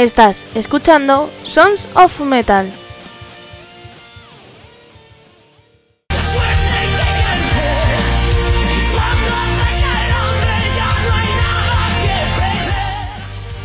[0.00, 2.72] Estás escuchando Sons of Metal.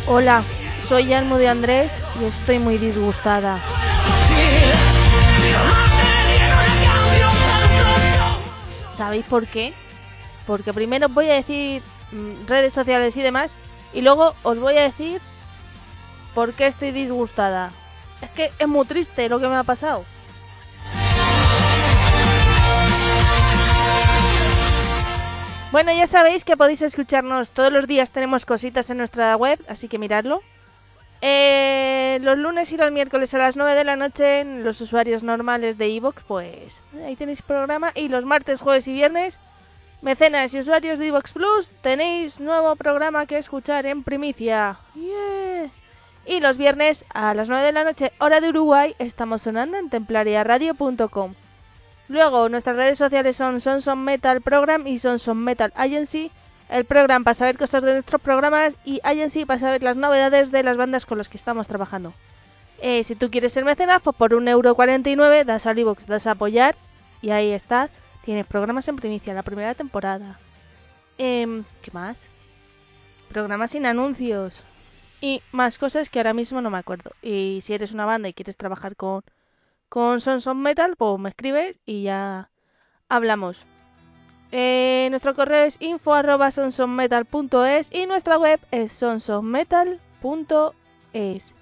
[0.06, 0.44] Hola,
[0.86, 3.58] soy Almo de Andrés y estoy muy disgustada.
[8.92, 9.72] ¿Sabéis por qué?
[10.46, 11.82] Porque primero voy a decir
[12.12, 13.54] mm, redes sociales y demás
[13.94, 15.22] y luego os voy a decir
[16.36, 17.72] por qué estoy disgustada.
[18.20, 20.04] Es que es muy triste lo que me ha pasado.
[25.72, 29.88] Bueno, ya sabéis que podéis escucharnos todos los días, tenemos cositas en nuestra web, así
[29.88, 30.42] que miradlo.
[31.22, 35.22] Eh, los lunes y los miércoles a las 9 de la noche, en los usuarios
[35.22, 37.92] normales de iVoox, pues ahí tenéis programa.
[37.94, 39.40] Y los martes, jueves y viernes,
[40.02, 44.78] mecenas y usuarios de iVoox Plus, tenéis nuevo programa que escuchar en primicia.
[46.26, 49.90] Y los viernes a las 9 de la noche, hora de Uruguay, estamos sonando en
[49.90, 51.34] templariaradio.com.
[52.08, 56.32] Luego, nuestras redes sociales son Sonson Metal Program y Sonson Metal Agency.
[56.68, 60.64] El programa para saber cosas de nuestros programas y Agency para saber las novedades de
[60.64, 62.12] las bandas con las que estamos trabajando.
[62.80, 66.74] Eh, si tú quieres ser mecenas, pues por 1,49€ das al iVoox, das a apoyar
[67.22, 67.88] y ahí está.
[68.24, 70.40] Tienes programas en primicia, la primera temporada.
[71.18, 72.28] Eh, ¿Qué más?
[73.28, 74.60] Programas sin anuncios.
[75.20, 77.12] Y más cosas que ahora mismo no me acuerdo.
[77.22, 79.22] Y si eres una banda y quieres trabajar con
[79.88, 82.50] con Sons of Metal, pues me escribes y ya
[83.08, 83.64] hablamos.
[84.52, 91.54] Eh, nuestro correo es info y nuestra web es sonsonmetal.es.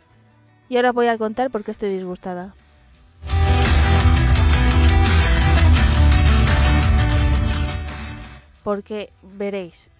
[0.68, 2.54] Y ahora voy a contar por qué estoy disgustada.
[8.62, 9.90] Porque veréis,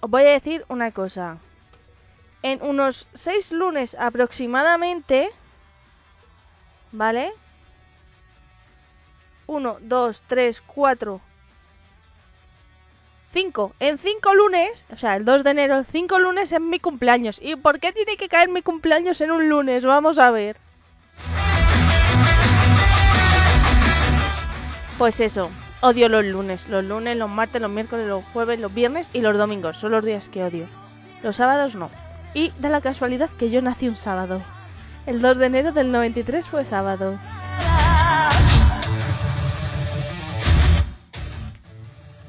[0.00, 1.38] os voy a decir una cosa.
[2.44, 5.30] En unos 6 lunes aproximadamente,
[6.92, 7.32] ¿vale?
[9.46, 11.20] 1, 2, 3, 4,
[13.32, 13.74] 5.
[13.80, 17.38] En 5 lunes, o sea, el 2 de enero, 5 lunes es mi cumpleaños.
[17.40, 19.82] ¿Y por qué tiene que caer mi cumpleaños en un lunes?
[19.82, 20.58] Vamos a ver.
[24.98, 25.48] Pues eso,
[25.80, 26.68] odio los lunes.
[26.68, 29.78] Los lunes, los martes, los miércoles, los jueves, los viernes y los domingos.
[29.78, 30.68] Son los días que odio.
[31.22, 32.03] Los sábados no.
[32.34, 34.42] Y da la casualidad que yo nací un sábado.
[35.06, 37.18] El 2 de enero del 93 fue sábado.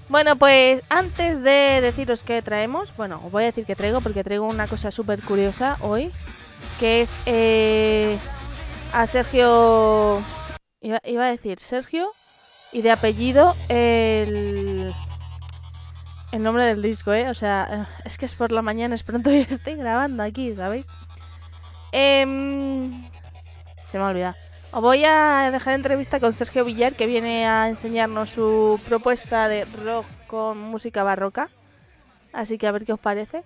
[0.08, 4.24] Bueno, pues antes de deciros qué traemos, bueno, os voy a decir que traigo porque
[4.24, 6.12] traigo una cosa súper curiosa hoy,
[6.80, 8.18] que es eh,
[8.94, 10.22] a Sergio,
[10.80, 12.12] iba, iba, a decir Sergio,
[12.72, 14.94] y de apellido el,
[16.36, 17.30] el nombre del disco, ¿eh?
[17.30, 20.86] O sea, es que es por la mañana, es pronto y estoy grabando aquí, ¿sabéis?
[21.94, 22.26] Eh,
[23.90, 24.36] se me ha olvidado.
[24.72, 29.64] Os voy a dejar entrevista con Sergio Villar, que viene a enseñarnos su propuesta de
[29.64, 31.50] rock con música barroca.
[32.34, 33.46] Así que a ver qué os parece.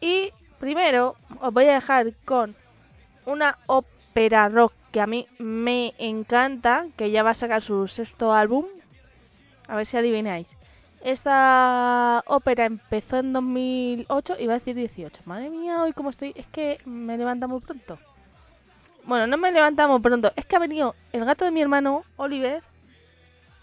[0.00, 2.54] Y primero os voy a dejar con
[3.26, 8.32] una ópera rock que a mí me encanta, que ya va a sacar su sexto
[8.32, 8.66] álbum.
[9.66, 10.59] A ver si adivináis.
[11.02, 15.22] Esta ópera empezó en 2008 y va a decir 18.
[15.24, 17.98] Madre mía, hoy como estoy, es que me levanta muy pronto.
[19.04, 20.30] Bueno, no me levantamos pronto.
[20.36, 22.62] Es que ha venido el gato de mi hermano, Oliver,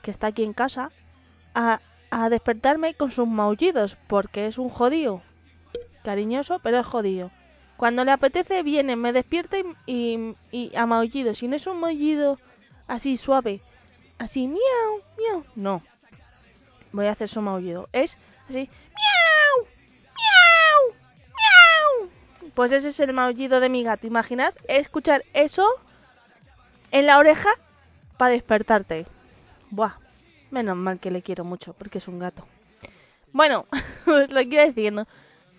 [0.01, 0.91] que está aquí en casa,
[1.53, 5.21] a, a despertarme con sus maullidos, porque es un jodido.
[6.03, 7.29] Cariñoso, pero es jodido.
[7.77, 11.35] Cuando le apetece, viene, me despierta y, y, y a maullido.
[11.35, 12.39] Si no es un maullido
[12.87, 13.61] así suave,
[14.17, 15.83] así miau, miau, no.
[16.91, 17.89] Voy a hacer su maullido.
[17.93, 18.17] Es
[18.49, 19.67] así, miau,
[20.17, 20.95] miau,
[21.37, 22.09] miau.
[22.53, 24.07] Pues ese es el maullido de mi gato.
[24.07, 25.67] Imaginad escuchar eso
[26.91, 27.49] en la oreja
[28.17, 29.05] para despertarte.
[29.69, 29.97] Buah,
[30.51, 32.45] menos mal que le quiero mucho porque es un gato.
[33.31, 33.65] Bueno,
[34.05, 35.07] pues lo iba diciendo.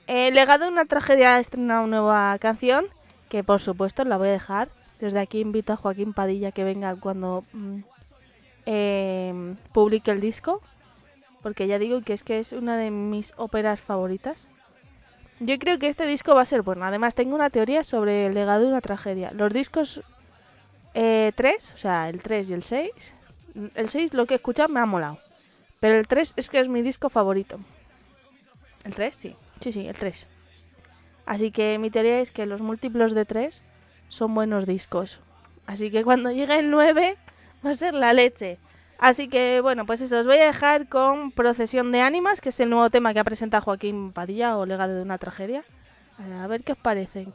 [0.07, 2.87] Legado de una tragedia ha estrenado una nueva canción
[3.29, 4.69] que por supuesto la voy a dejar.
[5.01, 7.79] Desde aquí invito a Joaquín Padilla que venga cuando mm,
[8.67, 10.61] eh, publique el disco.
[11.43, 14.49] Porque ya digo que es que es una de mis óperas favoritas.
[15.41, 16.85] Yo creo que este disco va a ser bueno.
[16.85, 19.31] Además tengo una teoría sobre el legado de una tragedia.
[19.33, 20.03] Los discos
[20.95, 22.91] eh, 3, o sea, el 3 y el 6.
[23.75, 25.19] El 6 lo que he escuchado me ha molado.
[25.81, 27.61] Pero el 3 es que es mi disco favorito.
[28.85, 29.15] ¿El 3?
[29.15, 29.37] Sí.
[29.61, 30.27] Sí, sí, el 3.
[31.25, 33.63] Así que mi teoría es que los múltiplos de 3
[34.09, 35.21] son buenos discos.
[35.67, 37.17] Así que cuando llegue el 9
[37.65, 38.59] va a ser la leche.
[38.99, 42.59] Así que bueno, pues eso, os voy a dejar con Procesión de Ánimas, que es
[42.61, 45.65] el nuevo tema que ha presentado Joaquín Padilla o Legado de una tragedia.
[46.43, 47.29] A ver qué os parece.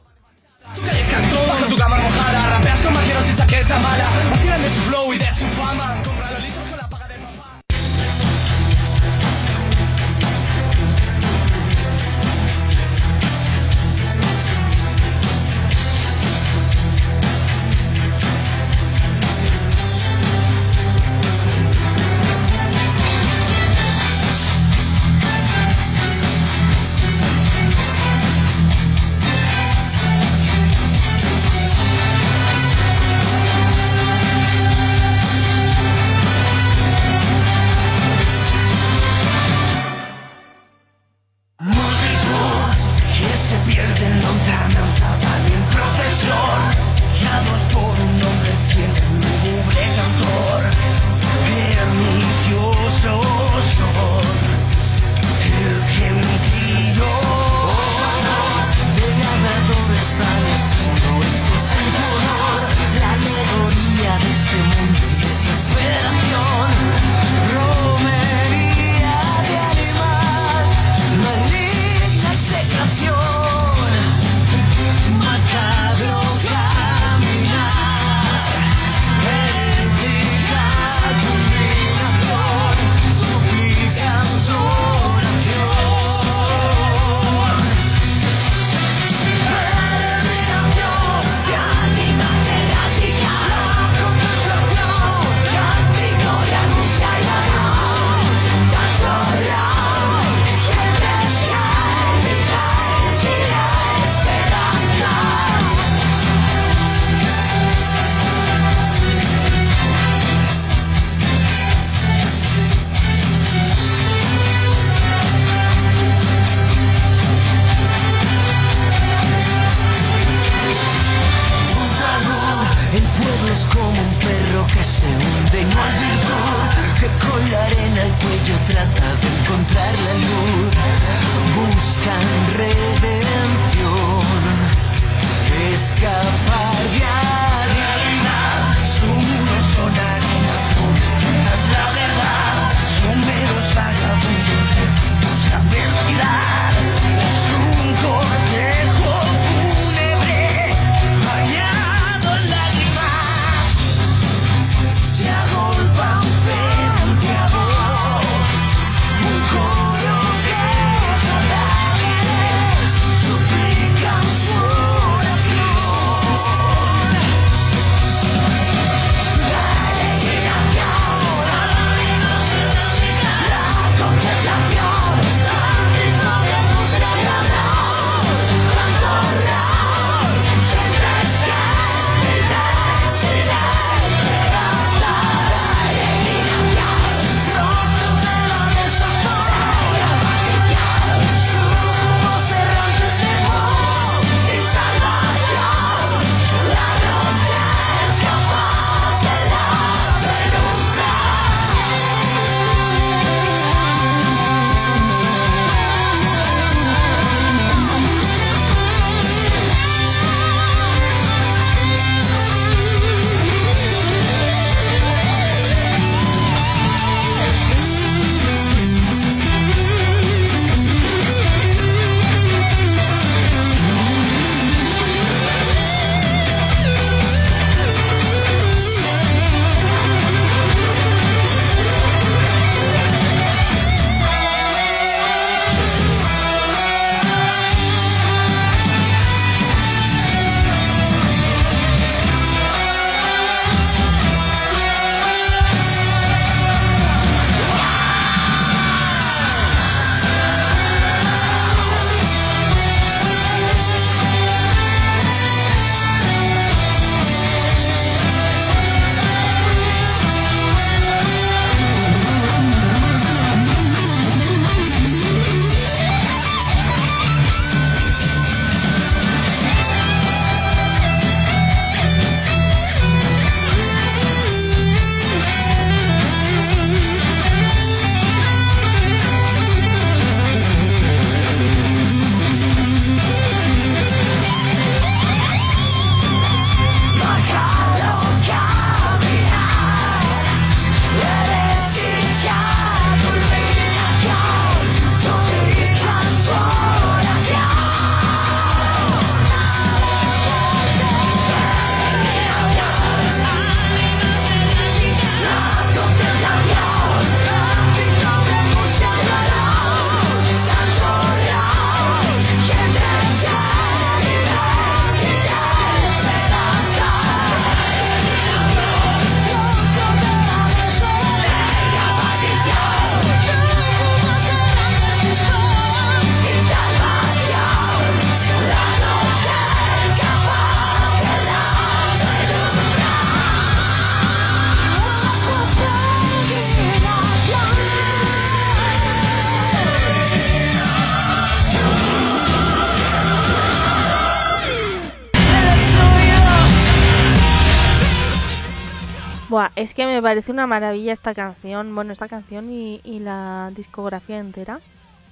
[349.84, 351.94] Es que me parece una maravilla esta canción.
[351.94, 354.80] Bueno, esta canción y, la discografía entera.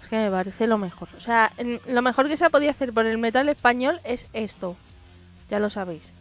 [0.03, 1.09] Es que me parece lo mejor.
[1.17, 1.53] O sea,
[1.87, 4.77] lo mejor que se ha podido hacer por el metal español es esto.
[5.49, 6.13] Ya lo sabéis.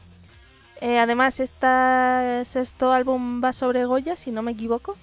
[0.79, 4.95] Eh, además, este sexto álbum va sobre Goya, si no me equivoco.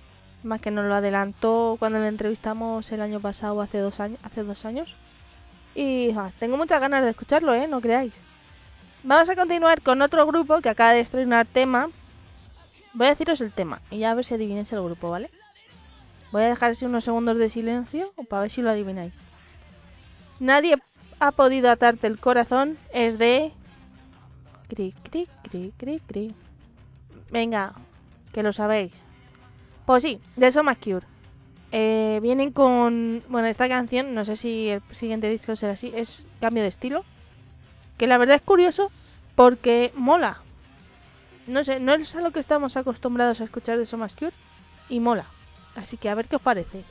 [0.42, 4.00] Más que nos lo adelantó cuando le entrevistamos el año pasado, hace dos
[4.64, 4.96] años.
[5.74, 7.68] Y tengo muchas ganas de escucharlo, ¿eh?
[7.68, 8.14] No creáis.
[9.02, 11.90] Vamos a continuar con otro grupo que acaba de estrenar tema.
[12.94, 15.30] Voy a deciros el tema y ya a ver si adivináis el grupo, ¿vale?
[16.32, 19.22] Voy a dejar así unos segundos de silencio para ver si lo adivináis.
[20.40, 20.76] Nadie
[21.20, 23.52] ha podido atarte el corazón es de...
[24.68, 26.34] Cri, cri, cri, cri, cri.
[27.30, 27.72] Venga,
[28.32, 28.92] que lo sabéis.
[29.86, 31.06] Pues sí, de Soma Cure.
[31.72, 33.22] Eh, vienen con...
[33.28, 37.04] Bueno, esta canción, no sé si el siguiente disco será así, es cambio de estilo.
[37.96, 38.90] Que la verdad es curioso
[39.34, 40.42] porque mola.
[41.48, 44.34] No sé, no es a lo que estamos acostumbrados a escuchar de Somas Cure
[44.90, 45.24] y mola.
[45.76, 46.84] Así que a ver qué os parece.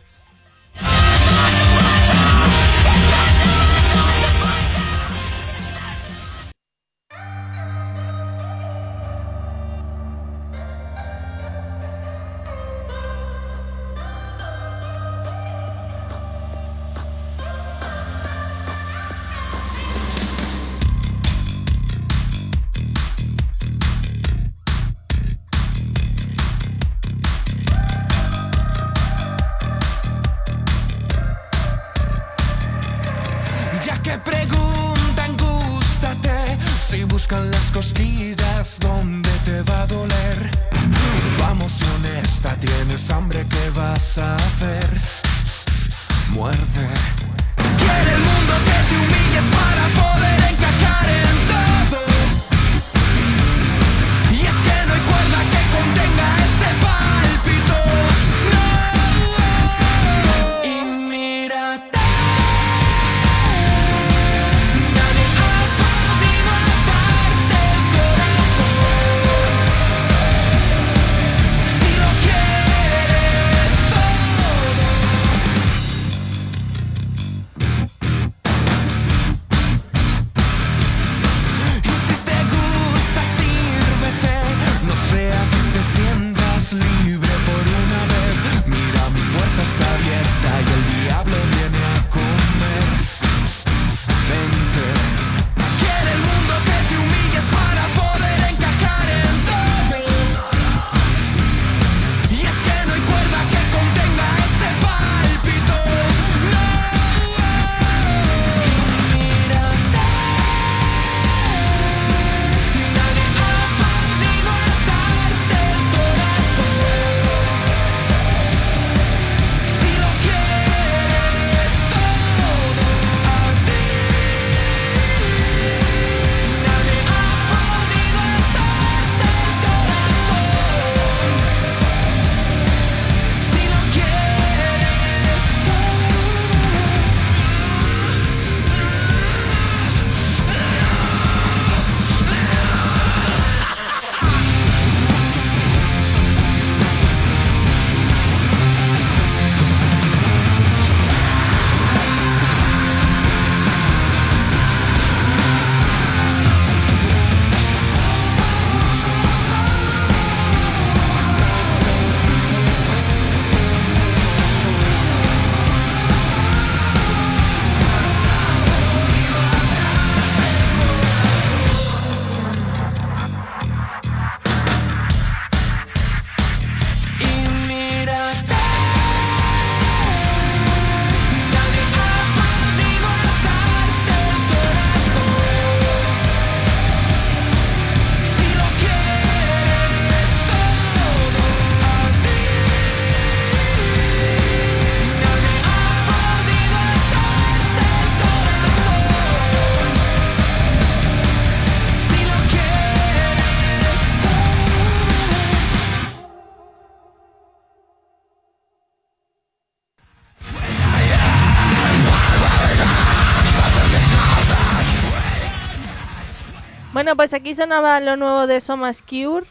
[217.07, 219.47] Bueno, pues aquí sonaba lo nuevo de Somas Cure.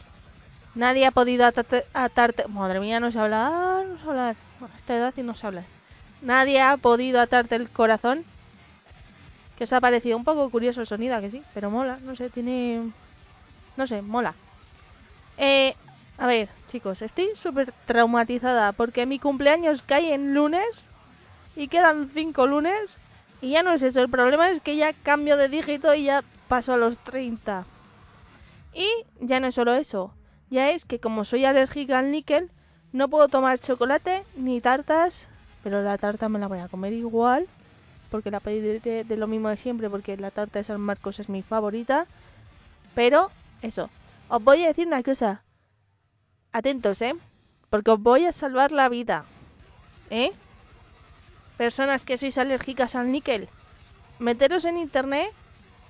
[0.75, 2.47] Nadie ha podido atate- atarte.
[2.47, 4.37] Madre mía, no sé hablar, no sé hablar.
[4.61, 5.63] A esta edad y no sé hablar.
[6.21, 8.25] Nadie ha podido atarte el corazón.
[9.55, 12.15] Que os ha parecido un poco curioso el sonido, ¿a que sí, pero mola, no
[12.15, 12.93] sé, tiene.
[13.77, 14.35] No sé, mola.
[15.37, 15.73] Eh,
[16.19, 20.85] A ver, chicos, estoy súper traumatizada porque mi cumpleaños cae en lunes
[21.55, 22.99] y quedan cinco lunes
[23.41, 24.01] y ya no es eso.
[24.01, 27.65] El problema es que ya cambio de dígito y ya paso a los 30.
[28.73, 28.87] Y
[29.19, 30.13] ya no es solo eso.
[30.49, 32.51] Ya es que como soy alérgica al níquel,
[32.93, 35.27] no puedo tomar chocolate ni tartas.
[35.63, 37.47] Pero la tarta me la voy a comer igual.
[38.09, 39.89] Porque la pediré de lo mismo de siempre.
[39.89, 42.05] Porque la tarta de San Marcos es mi favorita.
[42.95, 43.89] Pero eso.
[44.29, 45.43] Os voy a decir una cosa.
[46.51, 47.15] Atentos, ¿eh?
[47.69, 49.25] Porque os voy a salvar la vida.
[50.09, 50.31] ¿Eh?
[51.57, 53.49] Personas que sois alérgicas al níquel.
[54.19, 55.31] Meteros en internet.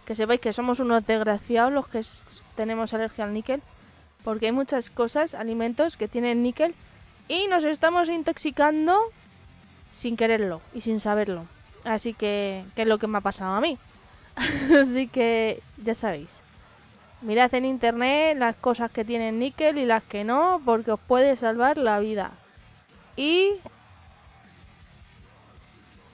[0.07, 2.01] Que sepáis que somos unos desgraciados los que
[2.55, 3.61] tenemos alergia al níquel.
[4.23, 6.73] Porque hay muchas cosas, alimentos que tienen níquel.
[7.27, 8.97] Y nos estamos intoxicando
[9.91, 11.45] sin quererlo y sin saberlo.
[11.83, 13.77] Así que, que es lo que me ha pasado a mí.
[14.81, 16.39] Así que, ya sabéis.
[17.21, 21.35] Mirad en internet las cosas que tienen níquel y las que no, porque os puede
[21.35, 22.31] salvar la vida.
[23.17, 23.55] Y...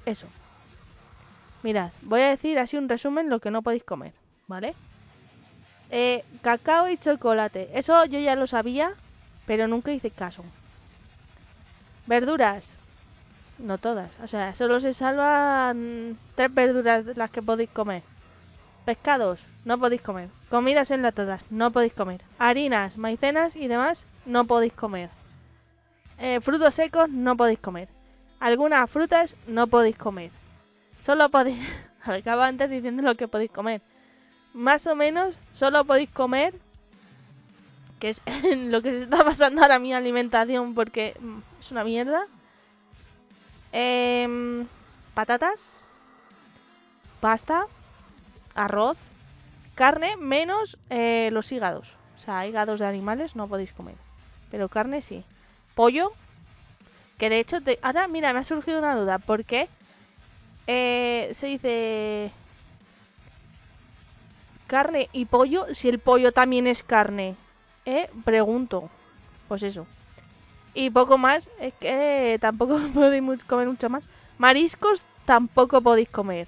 [0.06, 0.28] Eso.
[1.64, 4.12] Mirad, voy a decir así un resumen lo que no podéis comer,
[4.48, 4.76] ¿vale?
[5.90, 7.70] Eh, cacao y chocolate.
[7.74, 8.94] Eso yo ya lo sabía,
[9.46, 10.44] pero nunca hice caso.
[12.06, 12.78] Verduras.
[13.60, 14.12] No todas.
[14.22, 18.04] O sea, solo se salvan tres verduras las que podéis comer.
[18.84, 20.30] Pescados, no podéis comer.
[20.50, 22.22] Comidas enlatadas, no podéis comer.
[22.40, 25.10] Harinas, maicenas y demás, no podéis comer.
[26.20, 27.88] Eh, frutos secos, no podéis comer.
[28.42, 30.32] Algunas frutas, no podéis comer.
[31.04, 31.60] Solo podéis...
[32.06, 33.82] Acabo antes diciendo lo que podéis comer.
[34.54, 36.56] Más o menos, solo podéis comer...
[38.00, 38.22] Que es
[38.58, 42.26] lo que se está pasando ahora mi alimentación porque mm, es una mierda.
[43.74, 44.66] Em,
[45.14, 45.74] patatas.
[47.20, 47.66] Pasta
[48.56, 48.98] arroz,
[49.76, 51.96] carne menos eh, los hígados.
[52.18, 53.96] O sea, hígados de animales no podéis comer.
[54.52, 55.24] Pero carne sí.
[55.76, 56.12] Pollo.
[57.18, 57.80] Que de hecho, te...
[57.82, 59.18] ahora mira, me ha surgido una duda.
[59.18, 59.70] ¿Por qué
[60.68, 62.32] eh, se dice
[64.68, 67.36] carne y pollo si el pollo también es carne?
[67.86, 68.10] ¿Eh?
[68.24, 68.90] Pregunto.
[69.48, 69.86] Pues eso.
[70.74, 71.50] Y poco más.
[71.60, 74.08] Es que tampoco podéis comer mucho más.
[74.38, 76.48] Mariscos tampoco podéis comer.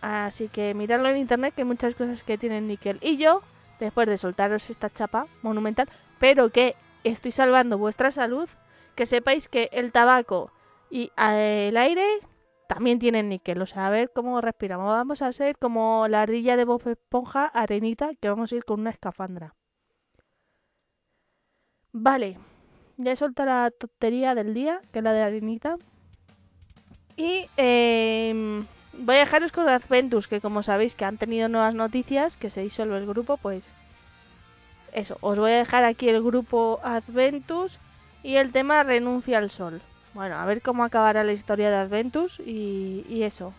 [0.00, 2.98] Así que miradlo en internet que hay muchas cosas que tienen níquel.
[3.00, 3.42] Y yo,
[3.80, 8.48] después de soltaros esta chapa monumental, pero que estoy salvando vuestra salud,
[8.94, 10.52] que sepáis que el tabaco
[10.90, 12.20] y eh, el aire
[12.68, 13.60] también tienen níquel.
[13.62, 14.86] O sea, a ver cómo respiramos.
[14.86, 18.80] Vamos a ser como la ardilla de Bob Esponja, arenita, que vamos a ir con
[18.80, 19.56] una escafandra.
[21.92, 22.38] Vale,
[22.98, 25.78] ya he soltado la tontería del día, que es la de arenita.
[27.16, 32.36] Y eh, voy a dejaros con Adventus, que como sabéis que han tenido nuevas noticias,
[32.36, 33.72] que se disuelve el grupo, pues
[34.92, 37.78] eso, os voy a dejar aquí el grupo Adventus
[38.22, 39.80] y el tema Renuncia al Sol.
[40.12, 43.58] Bueno, a ver cómo acabará la historia de Adventus y, y eso.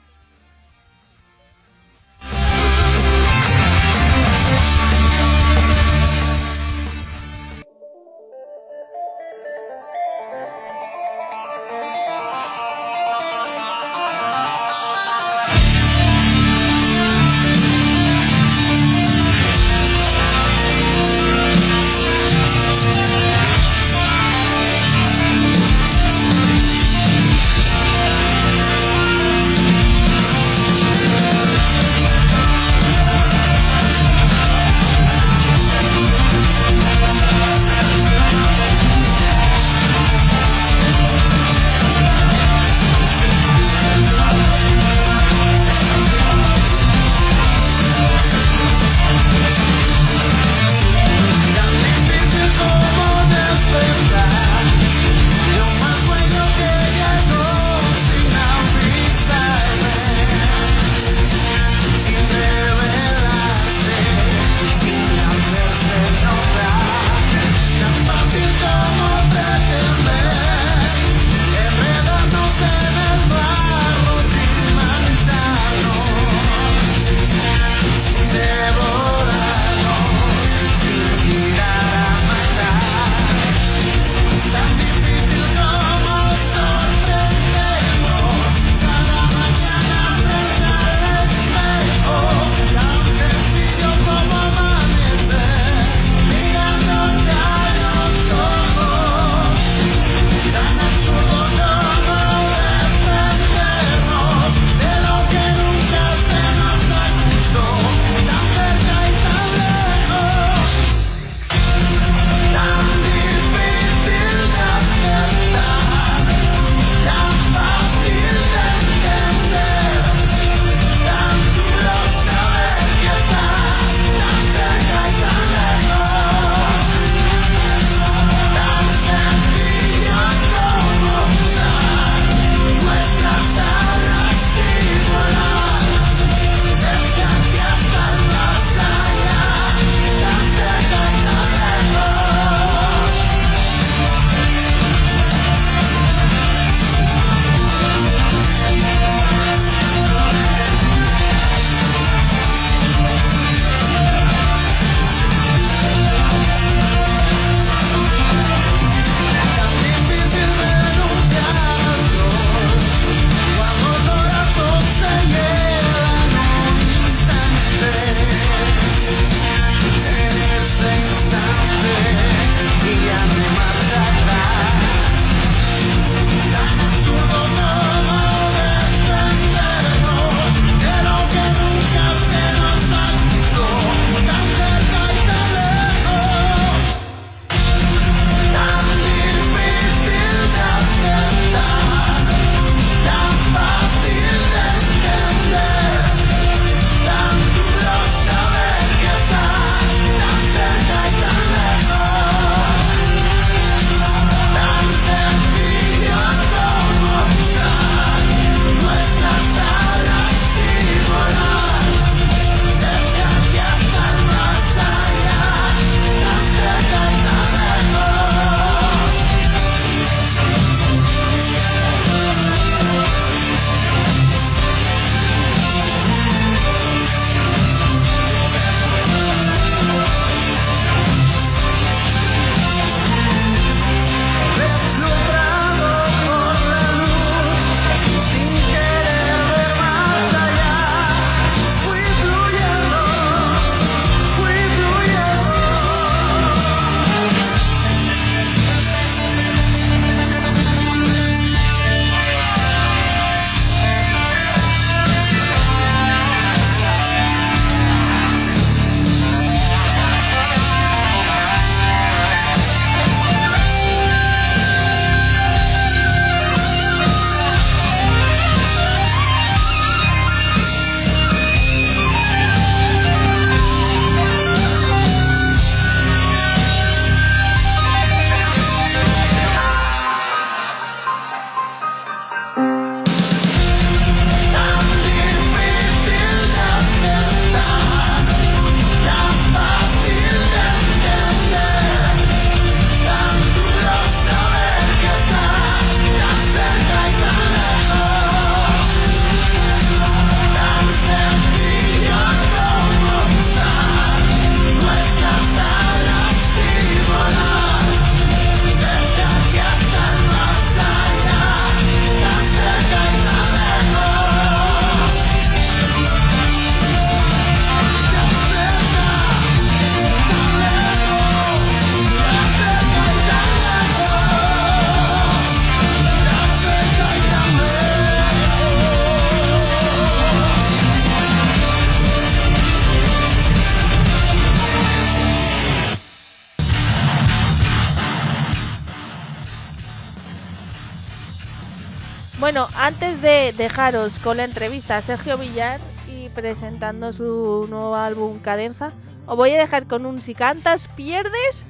[342.52, 348.40] Bueno, antes de dejaros con la entrevista a Sergio Villar y presentando su nuevo álbum
[348.40, 348.92] Cadenza,
[349.28, 351.64] os voy a dejar con un si cantas pierdes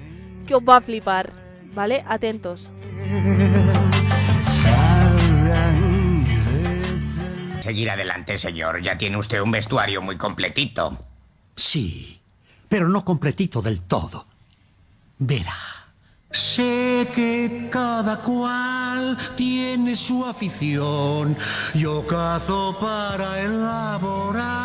[0.48, 1.34] que os va a flipar,
[1.76, 2.02] ¿vale?
[2.08, 2.70] Atentos.
[7.60, 8.82] Seguir adelante, señor.
[8.82, 10.98] Ya tiene usted un vestuario muy completito.
[11.58, 12.22] Sí,
[12.70, 14.26] pero no completito del todo.
[15.18, 15.79] Verá.
[16.32, 21.36] Sé que cada cual tiene su afición.
[21.74, 24.60] Yo cazo para elaborar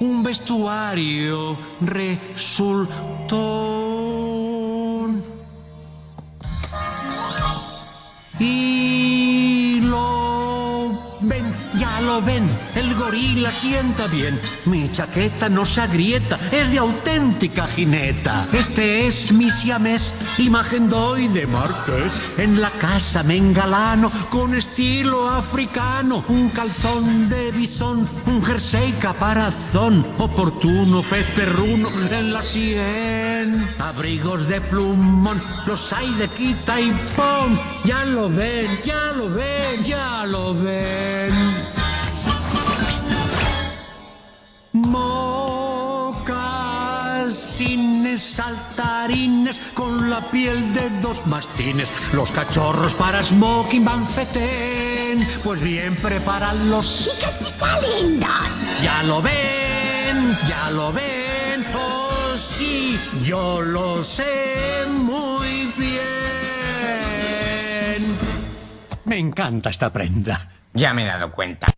[0.00, 2.66] un vestuario resultón.
[12.06, 14.40] Lo ven, el gorila sienta bien.
[14.64, 18.46] Mi chaqueta no se agrieta, es de auténtica jineta.
[18.52, 22.22] Este es mi siamés, imagen doy de marqués.
[22.38, 26.24] En la casa me engalano con estilo africano.
[26.28, 30.06] Un calzón de bisón, un jersey caparazón.
[30.18, 33.66] Oportuno fez perruno en la sien.
[33.80, 37.58] Abrigos de plumón, los hay de quita y pon.
[37.84, 41.65] Ya lo ven, ya lo ven, ya lo ven.
[44.82, 46.36] Mocasines
[48.22, 51.90] saltarines con la piel de dos mastines.
[52.12, 55.26] Los cachorros para smoking van fetén.
[55.42, 57.06] Pues bien, prepáralos.
[57.06, 57.10] ¡Y
[57.44, 58.28] sí salen dos!
[58.82, 61.64] Ya lo ven, ya lo ven.
[61.74, 65.96] Oh, sí, yo lo sé muy bien.
[69.04, 70.50] Me encanta esta prenda.
[70.74, 71.68] Ya me he dado cuenta.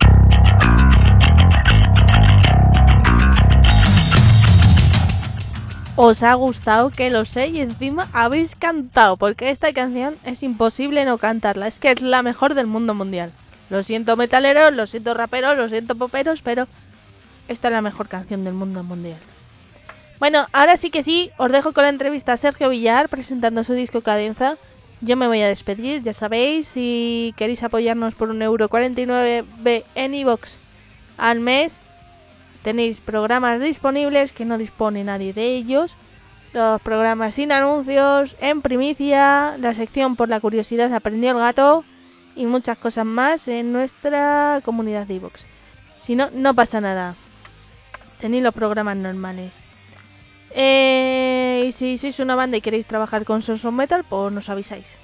[6.01, 11.05] Os ha gustado, que lo sé, y encima habéis cantado, porque esta canción es imposible
[11.05, 11.67] no cantarla.
[11.67, 13.33] Es que es la mejor del mundo mundial.
[13.69, 16.69] Lo siento metaleros, lo siento raperos, lo siento poperos, pero
[17.49, 19.19] esta es la mejor canción del mundo mundial.
[20.21, 23.73] Bueno, ahora sí que sí, os dejo con la entrevista a Sergio Villar presentando su
[23.73, 24.57] disco Cadenza.
[25.01, 29.45] Yo me voy a despedir, ya sabéis, si queréis apoyarnos por un euro 49
[29.97, 30.59] en iVoox
[31.17, 31.83] al mes,
[32.63, 35.95] tenéis programas disponibles que no dispone nadie de ellos.
[36.53, 41.85] Los programas sin anuncios, en primicia, la sección por la curiosidad aprendió el gato
[42.35, 45.45] y muchas cosas más en nuestra comunidad de iVoox.
[46.01, 47.17] Si no, no pasa nada.
[48.19, 49.65] Tenéis los programas normales.
[50.51, 54.49] Eh, y si sois una banda y queréis trabajar con Sons of Metal, pues nos
[54.49, 54.97] avisáis.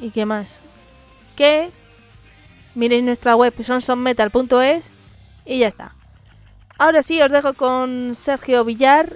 [0.00, 0.60] ¿Y qué más?
[1.36, 1.70] Que
[2.74, 4.90] miréis nuestra web sonsofmetal.es
[5.44, 5.97] y ya está.
[6.80, 9.12] Ahora sí, os dejo con Sergio Villar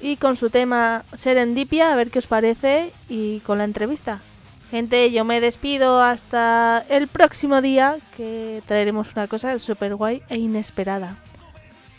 [0.00, 4.20] y con su tema Serendipia, a ver qué os parece, y con la entrevista.
[4.68, 10.38] Gente, yo me despido hasta el próximo día, que traeremos una cosa super guay e
[10.38, 11.18] inesperada.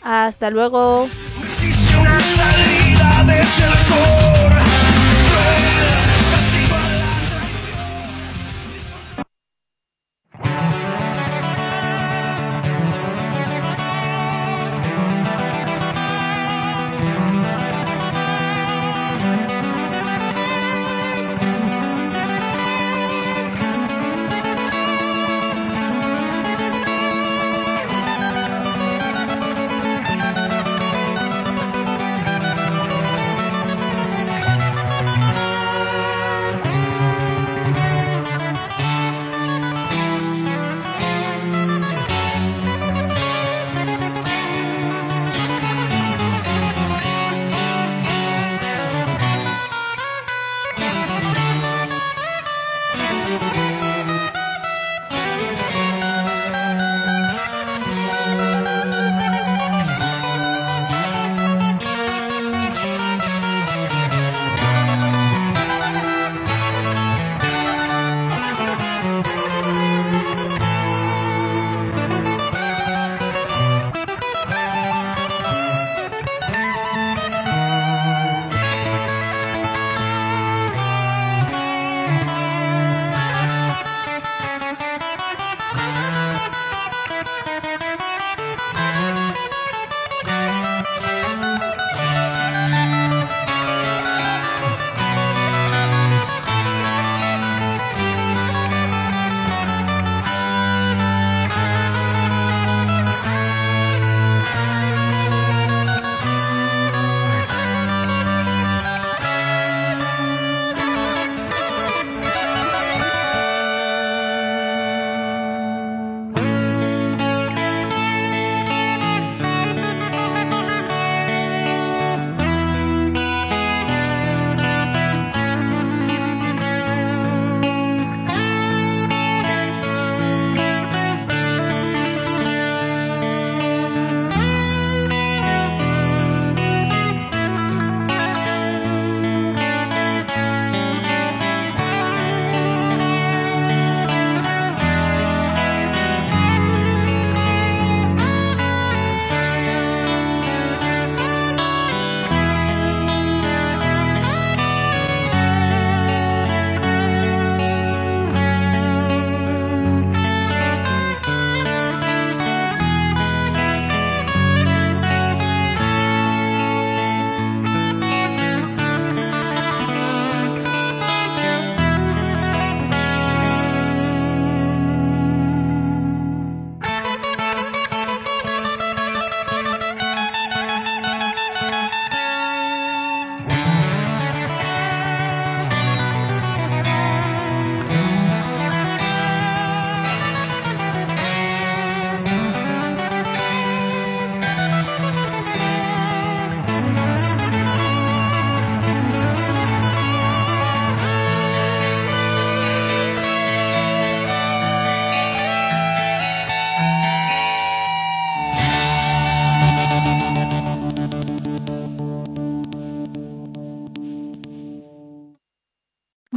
[0.02, 1.08] Hasta luego.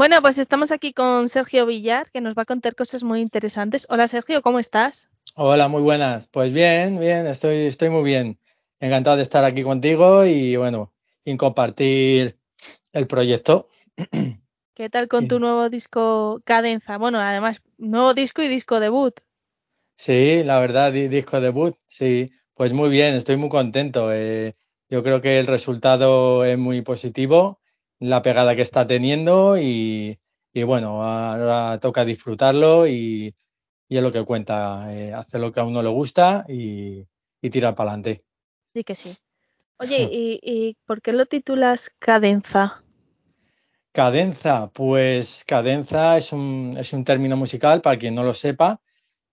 [0.07, 3.85] Bueno, pues estamos aquí con Sergio Villar, que nos va a contar cosas muy interesantes.
[3.89, 5.09] Hola Sergio, ¿cómo estás?
[5.35, 6.27] Hola, muy buenas.
[6.29, 8.39] Pues bien, bien, estoy, estoy muy bien.
[8.79, 10.93] Encantado de estar aquí contigo y bueno,
[11.25, 12.39] y compartir
[12.93, 13.67] el proyecto.
[14.75, 16.97] ¿Qué tal con tu nuevo disco Cadenza?
[16.97, 19.13] Bueno, además, nuevo disco y disco debut.
[19.97, 22.31] Sí, la verdad, di- disco debut, sí.
[22.53, 24.11] Pues muy bien, estoy muy contento.
[24.13, 24.53] eh,
[24.89, 27.59] yo creo que el resultado es muy positivo,
[27.99, 30.19] la pegada que está teniendo y,
[30.53, 33.33] y bueno, ahora toca disfrutarlo y,
[33.89, 37.07] y es lo que cuenta, eh, hacer lo que a uno le gusta y,
[37.41, 38.23] y tirar para adelante.
[38.73, 39.17] Sí que sí.
[39.79, 42.83] Oye, ¿y, y por qué lo titulas Cadenza?
[43.91, 48.79] Cadenza, pues cadenza es un, es un término musical para quien no lo sepa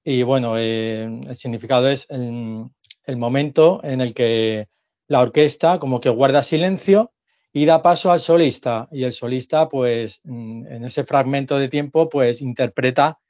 [0.02, 2.66] y bueno, eh, el significado es el,
[3.04, 4.68] el momento en el que
[5.08, 7.13] la orquesta como que guarda silencio
[7.56, 12.08] y da paso al solista y el solista pues mm, en ese fragmento de tiempo
[12.08, 13.20] pues interpreta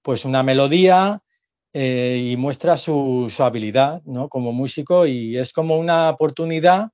[0.00, 1.20] pues una melodía
[1.72, 4.28] eh, y muestra su, su habilidad ¿no?
[4.28, 6.90] como músico y es como una oportunidad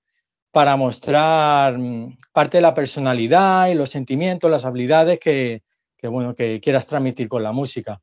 [0.50, 5.62] para mostrar mm, parte de la personalidad y los sentimientos, las habilidades que,
[5.98, 8.00] que, bueno, que quieras transmitir con la música.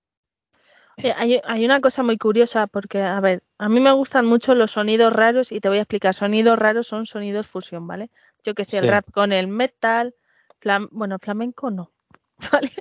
[1.16, 4.72] Hay, hay una cosa muy curiosa porque, a ver, a mí me gustan mucho los
[4.72, 6.14] sonidos raros y te voy a explicar.
[6.14, 8.12] Sonidos raros son sonidos fusión, ¿vale?
[8.44, 10.16] Yo que sé, el rap con el metal,
[10.62, 11.92] flam- bueno, flamenco no,
[12.52, 12.72] ¿vale?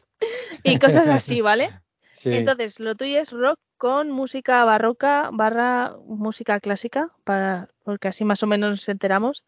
[0.63, 1.71] Y cosas así, ¿vale?
[2.13, 8.25] Sí, Entonces, lo tuyo es rock con música barroca barra música clásica, para, porque así
[8.25, 9.45] más o menos nos enteramos.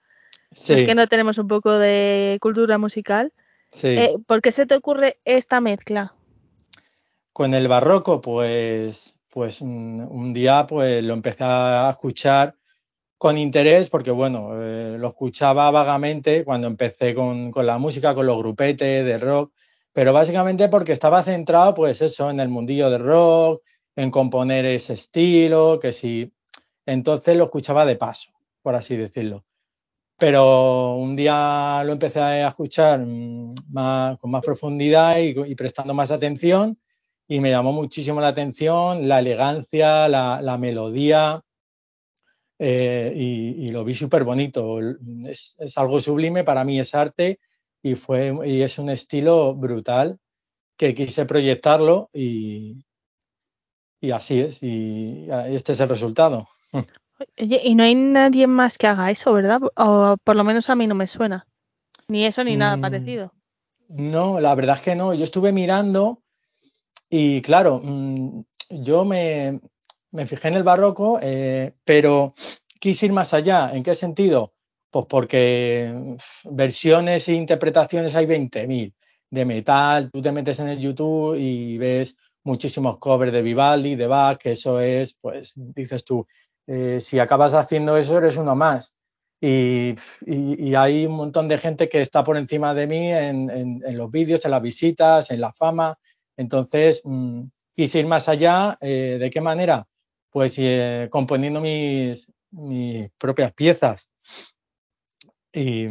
[0.53, 3.33] sí, Es que no tenemos un poco de cultura musical.
[3.71, 3.89] sí.
[3.89, 6.15] Eh, ¿Por qué se te ocurre esta mezcla?
[7.33, 12.57] Con el barroco, pues, pues un, un día pues lo empecé a escuchar
[13.23, 18.27] con interés porque, bueno, eh, lo escuchaba vagamente cuando empecé con, con la música, con
[18.27, 19.53] los grupetes de rock,
[19.93, 23.63] pero básicamente porque estaba centrado, pues eso, en el mundillo del rock,
[23.95, 26.33] en componer ese estilo, que sí.
[26.85, 29.45] Entonces lo escuchaba de paso, por así decirlo.
[30.19, 36.11] Pero un día lo empecé a escuchar mm, con más profundidad y, y prestando más
[36.11, 36.77] atención
[37.29, 41.45] y me llamó muchísimo la atención la elegancia, la, la melodía
[42.65, 44.79] eh, y, y lo vi súper bonito.
[45.27, 47.41] Es, es algo sublime, para mí es arte
[47.83, 50.19] y, fue, y es un estilo brutal
[50.77, 52.79] que quise proyectarlo y,
[54.01, 56.47] y así es, y este es el resultado.
[57.37, 59.61] Oye, y no hay nadie más que haga eso, ¿verdad?
[59.77, 61.47] O por lo menos a mí no me suena.
[62.09, 63.33] Ni eso ni nada Mm, parecido.
[63.89, 65.15] No, la verdad es que no.
[65.15, 66.23] Yo estuve mirando
[67.11, 69.61] y claro, mm, yo me,
[70.13, 72.35] me fijé en el barroco, eh, pero
[72.81, 73.71] quise ir más allá.
[73.73, 74.55] ¿En qué sentido?
[74.91, 78.95] Pues porque mm, versiones e interpretaciones hay 20.000
[79.31, 80.11] de metal.
[80.11, 84.53] Tú te metes en el YouTube y ves muchísimos covers de Vivaldi, de Bach, que
[84.53, 86.27] eso es, pues dices tú,
[86.67, 88.95] eh, si acabas haciendo eso eres uno más.
[89.41, 89.95] Y,
[90.77, 94.53] hay un montón de gente que está por encima de mí en los vídeos, en
[94.53, 95.99] las visitas, en la fama.
[96.37, 97.43] Entonces, mmm,
[97.75, 98.79] quise ir más allá.
[98.81, 99.85] Eh, ¿De qué manera?
[100.33, 104.11] Pues eh, componiendo mis, mis, propias piezas.
[105.53, 105.87] Y,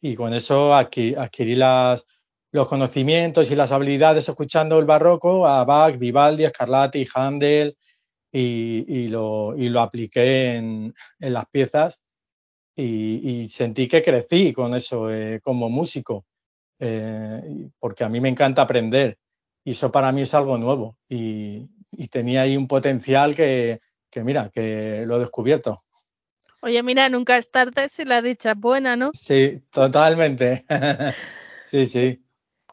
[0.00, 2.06] y con eso adquirí, adquirí las,
[2.52, 7.76] los conocimientos y las habilidades escuchando el barroco a Bach, Vivaldi, Scarlatti, Handel
[8.30, 12.00] y, y, lo, y lo apliqué en, en las piezas
[12.76, 16.26] y, y, sentí que crecí con eso eh, como músico,
[16.78, 19.18] eh, porque a mí me encanta aprender
[19.64, 23.78] y eso para mí es algo nuevo y, y tenía ahí un potencial que,
[24.10, 25.82] que, mira, que lo he descubierto.
[26.60, 29.10] Oye, mira, nunca es tarde si la dicha es buena, ¿no?
[29.12, 30.64] Sí, totalmente.
[31.66, 32.24] sí, sí.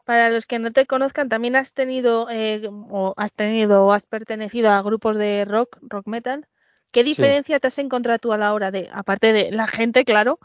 [0.04, 4.04] Para los que no te conozcan, también has tenido eh, o has tenido o has
[4.04, 6.48] pertenecido a grupos de rock, rock metal.
[6.90, 7.60] ¿Qué diferencia sí.
[7.60, 10.38] te has encontrado tú a la hora de, aparte de la gente, claro,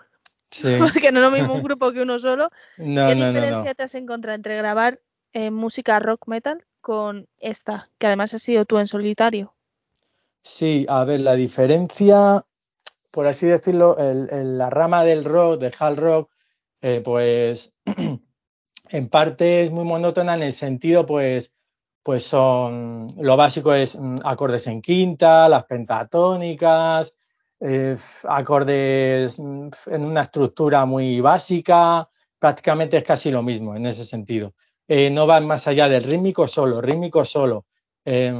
[0.50, 0.68] sí.
[0.80, 3.76] porque no es lo mismo un grupo que uno solo, no, ¿qué no, diferencia no,
[3.76, 5.02] te has encontrado entre grabar
[5.34, 9.54] eh, música rock metal con esta, que además has sido tú en solitario?
[10.42, 12.46] Sí, a ver, la diferencia,
[13.12, 16.32] por así decirlo, el, la rama del rock, del hard rock,
[16.82, 17.74] eh, pues
[18.90, 21.54] en parte es muy monótona en el sentido, pues,
[22.04, 27.18] pues son, lo básico es mm, acordes en quinta, las pentatónicas,
[27.60, 27.98] eh,
[28.30, 32.10] acordes mm, en una estructura muy básica,
[32.40, 34.54] prácticamente es casi lo mismo en ese sentido.
[34.88, 37.66] Eh, no van más allá del rítmico solo, rítmico solo.
[38.06, 38.34] Eh,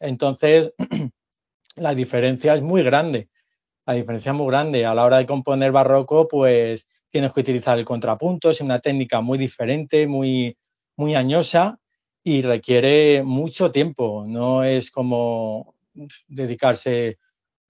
[0.00, 0.74] entonces,
[1.76, 3.28] la diferencia es muy grande.
[3.86, 4.86] La diferencia es muy grande.
[4.86, 9.20] A la hora de componer barroco, pues tienes que utilizar el contrapunto, es una técnica
[9.20, 10.56] muy diferente, muy,
[10.96, 11.78] muy añosa
[12.22, 15.76] y requiere mucho tiempo, no es como
[16.26, 17.18] dedicarse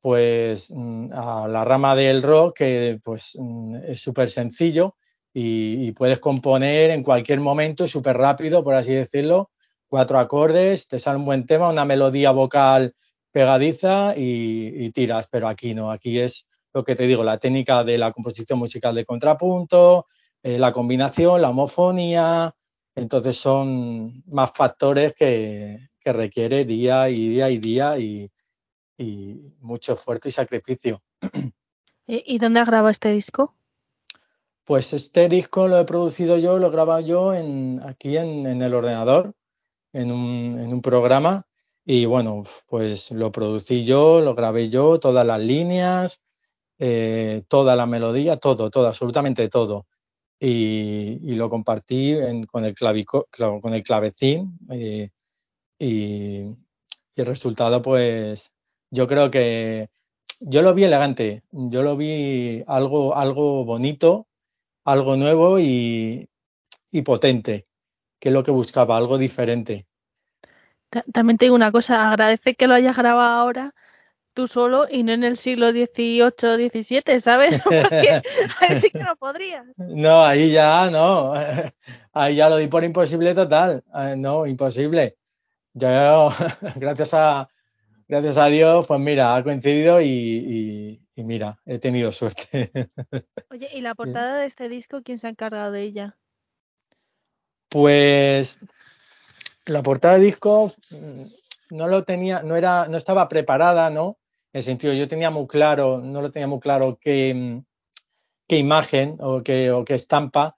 [0.01, 4.97] pues mm, a la rama del rock que pues mm, es súper sencillo
[5.39, 9.51] y, puedes componer en cualquier momento súper rápido, por así decirlo,
[9.87, 12.95] cuatro acordes, te sale un buen tema, una melodía vocal
[13.33, 17.85] pegadiza y, y tiras, pero aquí no, aquí es lo que te digo, la técnica
[17.85, 20.07] de la composición musical de contrapunto,
[20.43, 22.55] eh, la combinación, la homofonía,
[22.95, 28.31] entonces son más factores que, que requiere día y día y día y,
[28.97, 31.03] y mucho esfuerzo y sacrificio.
[32.07, 33.55] ¿Y dónde has grabado este disco?
[34.67, 38.75] Pues este disco lo he producido yo, lo he grabado yo en, aquí en, el
[38.75, 39.33] ordenador,
[39.93, 41.47] en un, programa.
[41.85, 46.21] Y bueno, pues lo producí yo, lo grabé yo, todas las líneas,
[46.81, 49.87] eh, toda la melodía, todo, todo, absolutamente todo.
[50.41, 52.17] Y, lo compartí
[52.51, 52.75] con, el
[53.63, 54.59] con el clavecín.
[54.73, 55.11] Eh,
[55.79, 56.41] y,
[57.17, 58.53] y el resultado, pues
[58.91, 59.91] yo creo que
[60.41, 64.27] yo lo vi elegante, yo lo vi algo, algo bonito,
[64.87, 66.29] algo nuevo y,
[66.91, 67.67] y potente,
[68.19, 69.87] que es lo que buscaba, algo diferente.
[71.13, 73.75] También te digo una cosa, agradece que lo hayas grabado ahora
[74.37, 77.61] tú solo y no en el siglo XVIII, XVII, ¿sabes?
[77.65, 78.23] Porque
[78.61, 79.65] ahí sí que no podrías.
[79.79, 81.33] No, ahí ya no,
[82.13, 83.83] ahí ya lo di por imposible total,
[84.19, 85.17] no, imposible.
[85.73, 86.31] Yo,
[86.77, 87.49] gracias a,
[88.09, 92.71] gracias a Dios, pues mira, ha coincidido y, y, y, mira, he tenido suerte.
[93.51, 96.17] Oye, ¿y la portada de este disco, quién se ha encargado de ella?
[97.69, 98.59] Pues
[99.67, 100.73] la portada de disco
[101.71, 104.19] no lo tenía, no era, no estaba preparada, ¿no?
[104.53, 107.63] En el sentido, yo tenía muy claro, no lo tenía muy claro qué,
[108.47, 110.57] qué imagen o qué, o qué estampa.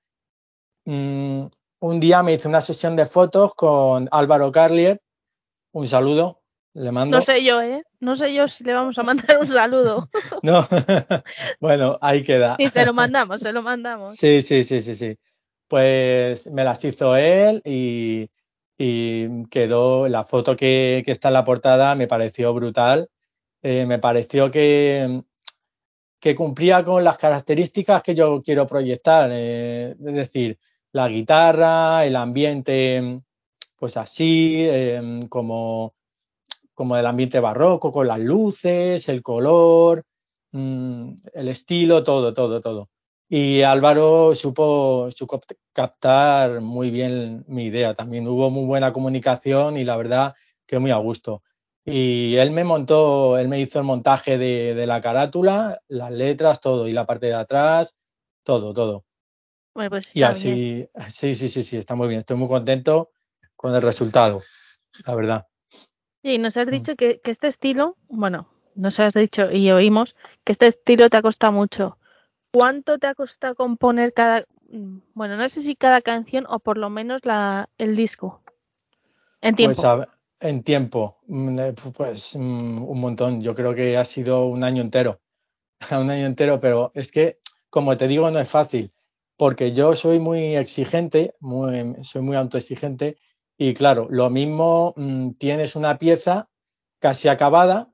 [0.84, 1.46] Mm,
[1.80, 5.00] un día me hice una sesión de fotos con Álvaro Carlier,
[5.72, 6.42] un saludo,
[6.78, 7.16] le mando.
[7.18, 7.82] No sé yo, ¿eh?
[8.00, 10.08] No sé yo si le vamos a mandar un saludo.
[10.42, 10.66] no,
[11.60, 12.56] bueno, ahí queda.
[12.58, 14.14] Y se lo mandamos, se lo mandamos.
[14.14, 15.18] Sí, sí, sí, sí, sí.
[15.66, 18.30] Pues me las hizo él y,
[18.78, 23.10] y quedó la foto que, que, está en la portada, me pareció brutal.
[23.62, 25.22] Eh, me pareció que,
[26.20, 29.30] que cumplía con las características que yo quiero proyectar.
[29.32, 30.58] Eh, es decir,
[30.92, 33.18] la guitarra, el ambiente,
[33.76, 35.92] pues así, eh, como
[36.78, 40.04] como del ambiente barroco, con las luces, el color,
[40.52, 42.88] mmm, el estilo, todo, todo, todo.
[43.28, 45.40] Y Álvaro supo, supo,
[45.72, 47.94] captar muy bien mi idea.
[47.94, 50.32] También hubo muy buena comunicación y la verdad
[50.68, 51.42] que muy a gusto.
[51.84, 56.60] Y él me montó, él me hizo el montaje de, de la carátula, las letras,
[56.60, 57.96] todo, y la parte de atrás,
[58.44, 59.04] todo, todo.
[59.74, 60.90] Bueno, pues y así, bien.
[61.08, 62.20] sí, sí, sí, sí, está muy bien.
[62.20, 63.10] Estoy muy contento
[63.56, 64.40] con el resultado,
[65.04, 65.48] la verdad.
[66.22, 70.52] Y nos has dicho que, que, este estilo, bueno, nos has dicho y oímos que
[70.52, 71.98] este estilo te ha costado mucho.
[72.52, 74.44] ¿Cuánto te ha costado componer cada,
[75.14, 78.42] bueno, no sé si cada canción o por lo menos la, el disco?
[79.40, 79.76] En tiempo.
[79.76, 80.08] Pues a,
[80.40, 81.18] en tiempo,
[81.96, 83.42] pues un montón.
[83.42, 85.20] Yo creo que ha sido un año entero,
[85.90, 87.38] un año entero, pero es que,
[87.70, 88.92] como te digo, no es fácil,
[89.36, 93.18] porque yo soy muy exigente, muy, soy muy autoexigente
[93.58, 96.48] y claro, lo mismo mmm, tienes una pieza
[97.00, 97.90] casi acabada,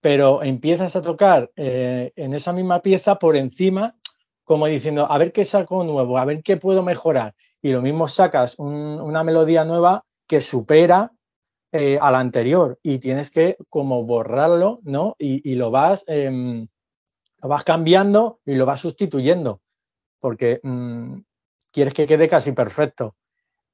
[0.00, 3.96] pero empiezas a tocar eh, en esa misma pieza por encima,
[4.44, 7.34] como diciendo, a ver qué saco nuevo, a ver qué puedo mejorar.
[7.60, 11.12] Y lo mismo sacas un, una melodía nueva que supera
[11.72, 15.16] eh, a la anterior y tienes que como borrarlo, ¿no?
[15.18, 16.04] Y, lo vas
[17.42, 19.60] lo vas cambiando y lo vas sustituyendo,
[20.20, 21.18] porque mmm,
[21.72, 23.16] quieres que quede casi perfecto.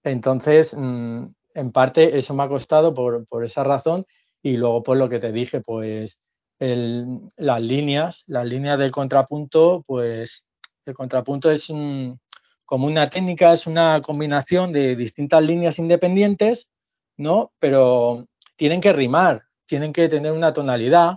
[0.07, 4.07] Entonces, mmm, en parte eso me ha costado por, por, esa razón
[4.41, 6.19] y luego pues lo que te dije, pues
[6.61, 10.47] el, las líneas, las líneas del contrapunto, pues
[10.85, 12.21] el contrapunto es un,
[12.65, 16.69] como una técnica, es una combinación de distintas líneas independientes,
[17.17, 17.53] ¿no?
[17.59, 21.17] Pero tienen que rimar, tienen que tener una tonalidad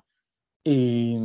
[0.63, 1.17] y,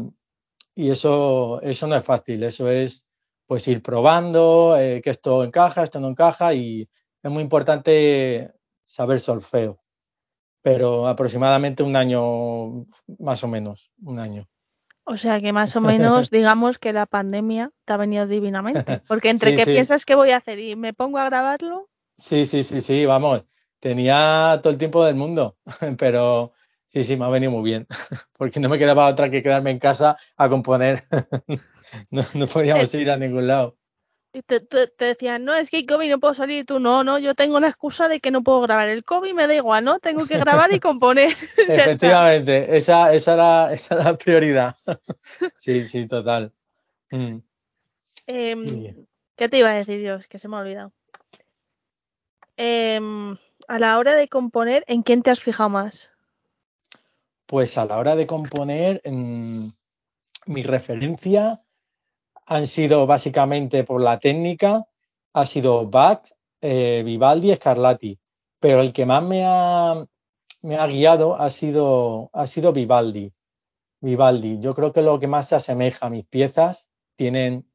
[0.74, 3.06] y eso, eso no es fácil, eso es
[3.46, 6.88] pues ir probando eh, que esto encaja, esto no encaja y
[7.24, 8.52] es muy importante
[8.84, 9.80] saber solfeo,
[10.60, 12.84] pero aproximadamente un año,
[13.18, 14.46] más o menos, un año.
[15.04, 19.30] O sea que más o menos digamos que la pandemia te ha venido divinamente, porque
[19.30, 19.72] entre sí, que sí.
[19.72, 21.88] piensas que voy a hacer y me pongo a grabarlo.
[22.18, 23.44] Sí, sí, sí, sí, vamos,
[23.80, 25.56] tenía todo el tiempo del mundo,
[25.98, 26.52] pero
[26.88, 27.86] sí, sí, me ha venido muy bien,
[28.36, 31.04] porque no me quedaba otra que quedarme en casa a componer,
[32.10, 33.78] no, no podíamos ir a ningún lado.
[34.34, 36.62] Y te, te- te decían, no, es que hay COVID, no puedo salir.
[36.62, 38.88] Y tú, no, no, yo tengo la excusa de que no puedo grabar.
[38.88, 40.00] El COVID me da igual, ¿no?
[40.00, 41.36] Tengo que grabar y componer.
[41.56, 44.74] Efectivamente, esa, esa, era, esa era la prioridad.
[45.58, 46.52] Sí, sí, total.
[47.10, 47.38] Mm.
[48.26, 49.06] Em.
[49.36, 50.04] ¿Qué te iba a decir?
[50.06, 50.92] Es que se me ha olvidado.
[52.56, 53.36] Em,
[53.68, 56.10] a la hora de componer, ¿en quién te has fijado más?
[57.46, 61.63] Pues a la hora de componer, mi referencia
[62.46, 64.84] han sido básicamente por la técnica,
[65.32, 66.28] ha sido Bach,
[66.60, 68.18] eh, Vivaldi Scarlatti,
[68.60, 70.04] pero el que más me ha,
[70.62, 73.32] me ha guiado ha sido, ha sido Vivaldi.
[74.00, 77.66] Vivaldi, yo creo que lo que más se asemeja a mis piezas tienen,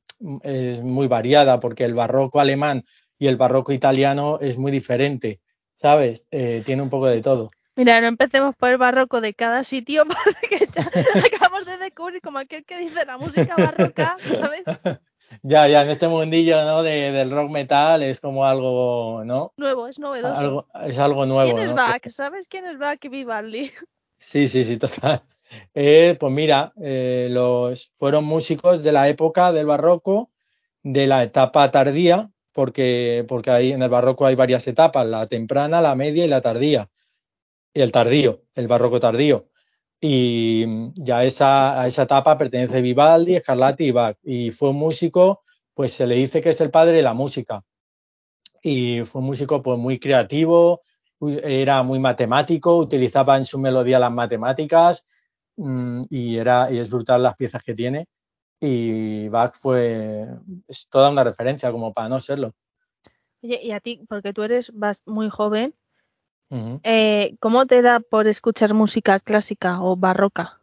[0.44, 2.84] es muy variada porque el barroco alemán
[3.18, 5.42] y el barroco italiano es muy diferente,
[5.78, 6.26] ¿sabes?
[6.32, 7.52] Eh, tiene un poco de todo.
[7.80, 10.82] Mira, no empecemos por el barroco de cada sitio porque ya
[11.18, 14.64] acabamos de descubrir como aquel que dice la música barroca, ¿sabes?
[15.44, 16.82] Ya, ya, en este mundillo, ¿no?
[16.82, 19.54] De, del rock metal es como algo, ¿no?
[19.58, 20.36] Nuevo, es novedoso.
[20.36, 22.10] Algo, es algo nuevo, ¿Quién es ¿no?
[22.10, 23.72] ¿Sabes quién es Bach y Vivaldi?
[24.18, 25.22] Sí, sí, sí, total.
[25.76, 30.32] Eh, pues mira, eh, los fueron músicos de la época del barroco,
[30.82, 35.80] de la etapa tardía, porque, porque ahí en el barroco hay varias etapas, la temprana,
[35.80, 36.90] la media y la tardía.
[37.74, 39.50] El tardío, el barroco tardío.
[40.02, 44.18] Y mm, ya esa, a esa etapa pertenece Vivaldi, Scarlatti y Bach.
[44.24, 45.44] Y fue un músico,
[45.74, 47.64] pues se le dice que es el padre de la música.
[48.62, 50.82] Y fue un músico pues muy creativo,
[51.22, 55.06] era muy matemático, utilizaba en su melodía las matemáticas
[55.58, 58.08] mm, y, era, y es brutal las piezas que tiene.
[58.62, 60.28] Y Bach fue
[60.68, 62.54] es toda una referencia como para no serlo.
[63.42, 64.74] Oye, y a ti, porque tú eres
[65.06, 65.74] muy joven,
[66.84, 70.62] Eh, ¿cómo te da por escuchar música clásica o barroca?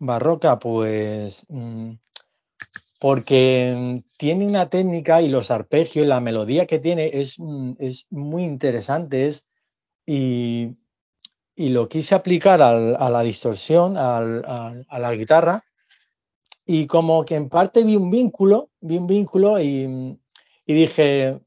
[0.00, 1.92] Barroca, pues mm,
[3.00, 8.06] porque mm, tiene una técnica y los arpegios, la melodía que tiene es, mm, es
[8.10, 9.46] muy interesante es,
[10.06, 10.76] y,
[11.56, 15.62] y lo quise aplicar al- a la distorsión, al- al- a la guitarra,
[16.66, 20.18] y como que en parte vi un vínculo, vi un vínculo y,
[20.66, 21.40] y dije,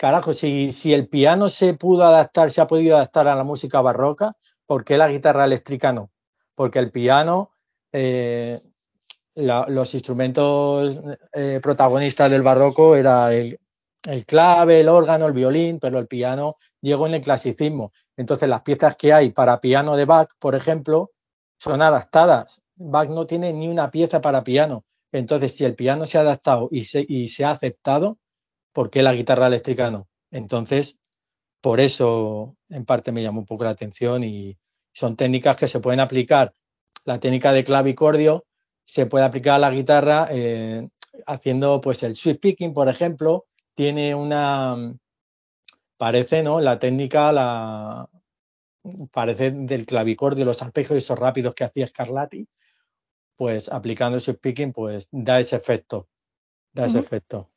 [0.00, 3.82] carajo, si, si el piano se pudo adaptar, se ha podido adaptar a la música
[3.82, 4.34] barroca,
[4.64, 6.10] ¿por qué la guitarra eléctrica no?
[6.54, 7.50] Porque el piano,
[7.92, 8.58] eh,
[9.34, 10.98] los instrumentos
[11.34, 13.60] eh, protagonistas del barroco era el,
[14.08, 17.92] el clave, el órgano, el violín, pero el piano llegó en el clasicismo.
[18.16, 21.10] Entonces las piezas que hay para piano de Bach, por ejemplo,
[21.58, 22.62] son adaptadas.
[22.74, 24.86] Bach no tiene ni una pieza para piano.
[25.12, 28.16] Entonces, si el piano se ha adaptado y se, y se ha aceptado,
[28.72, 30.08] ¿por qué la guitarra eléctrica no?
[30.30, 30.98] Entonces,
[31.60, 34.56] por eso en parte me llamó un poco la atención y
[34.92, 36.54] son técnicas que se pueden aplicar.
[37.04, 38.46] La técnica de clavicordio
[38.84, 40.88] se puede aplicar a la guitarra eh,
[41.26, 44.94] haciendo pues el sweep picking, por ejemplo, tiene una
[45.96, 46.60] parece, ¿no?
[46.60, 48.08] La técnica la
[49.12, 52.48] parece del clavicordio, los arpegios esos rápidos que hacía Scarlatti,
[53.36, 56.08] pues aplicando el sweep picking pues da ese efecto,
[56.72, 57.49] da ese efecto.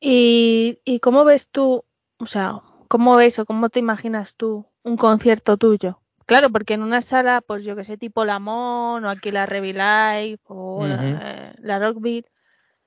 [0.00, 1.84] ¿Y, y cómo ves tú,
[2.18, 6.00] o sea, cómo ves o cómo te imaginas tú un concierto tuyo?
[6.26, 9.46] Claro, porque en una sala, pues yo que sé, tipo La Mon o aquí la
[9.46, 12.26] Revilife o la, la Rockbeat,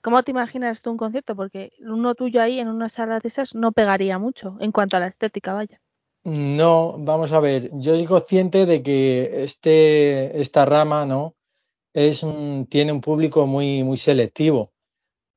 [0.02, 1.36] ¿cómo te imaginas tú un concierto?
[1.36, 5.02] Porque uno tuyo ahí en una sala de esas no pegaría mucho en cuanto a
[5.02, 5.82] la estética, vaya.
[6.24, 11.36] No, vamos a ver, yo soy consciente de que este, esta rama, ¿no?
[11.94, 14.72] Es un- tiene un público muy, muy selectivo.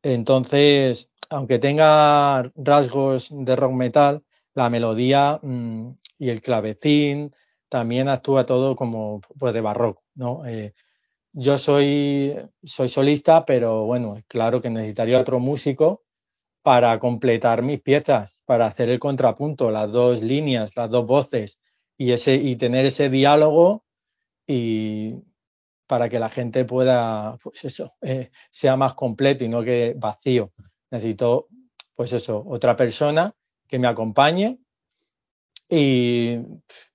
[0.02, 4.22] Entonces, aunque tenga rasgos de rock metal,
[4.54, 7.32] la melodía mm, y el clavecín
[7.68, 10.46] también actúa todo como pues, de barroco, ¿no?
[10.46, 10.74] Eh,
[11.32, 16.04] yo soy, soy solista, pero bueno, claro que necesitaría otro músico
[16.62, 21.60] para completar mis piezas, para hacer el contrapunto, las dos líneas, las dos voces
[21.98, 23.84] y, ese, y tener ese diálogo
[24.46, 25.16] y
[25.88, 30.52] para que la gente pueda, pues eso, eh, sea más completo y no que vacío.
[30.94, 31.48] Necesito,
[31.96, 33.34] pues eso, otra persona
[33.66, 34.60] que me acompañe
[35.68, 36.38] y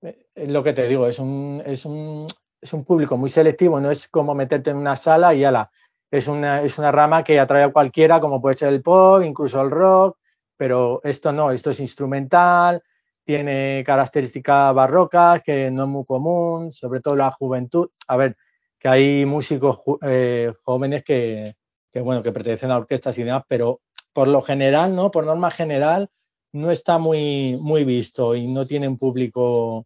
[0.01, 2.25] es lo que te digo, es un, es un,
[2.61, 5.69] es un público muy selectivo, no es como meterte en una sala y ala,
[6.09, 9.61] es una, es una rama que atrae a cualquiera, como puede ser el pop, incluso
[9.61, 10.17] el rock,
[10.55, 12.81] pero esto no, esto es instrumental,
[13.25, 17.89] tiene características barrocas que no es muy común, sobre todo la juventud.
[18.07, 18.37] A ver,
[18.79, 21.53] que hay músicos eh, jóvenes que,
[21.91, 23.81] que, bueno, que pertenecen a orquestas y demás, pero
[24.13, 25.11] por lo general, ¿no?
[25.11, 26.09] Por norma general,
[26.51, 29.85] no está muy, muy visto y no tiene un público,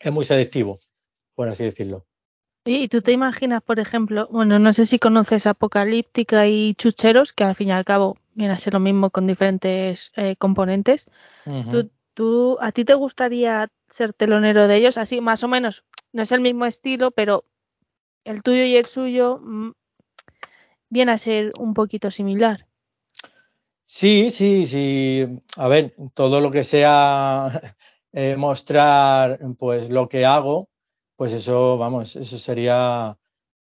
[0.00, 0.78] es muy selectivo,
[1.34, 2.04] por así decirlo.
[2.64, 7.44] ¿Y tú te imaginas, por ejemplo, bueno, no sé si conoces Apocalíptica y Chucheros, que
[7.44, 11.06] al fin y al cabo viene a ser lo mismo con diferentes eh, componentes.
[11.46, 11.70] Ujú.
[11.70, 14.98] ¿Tú, tú- a ti te gustaría ser telonero de ellos?
[14.98, 17.44] Así, más o menos, no es el mismo estilo, pero
[18.24, 19.72] el tuyo y el suyo mm,
[20.90, 22.67] viene a ser un poquito similar.
[23.90, 25.26] Sí, sí, sí.
[25.56, 27.48] A ver, todo lo que sea
[28.12, 30.68] eh, mostrar pues lo que hago,
[31.16, 33.16] pues eso, vamos, eso sería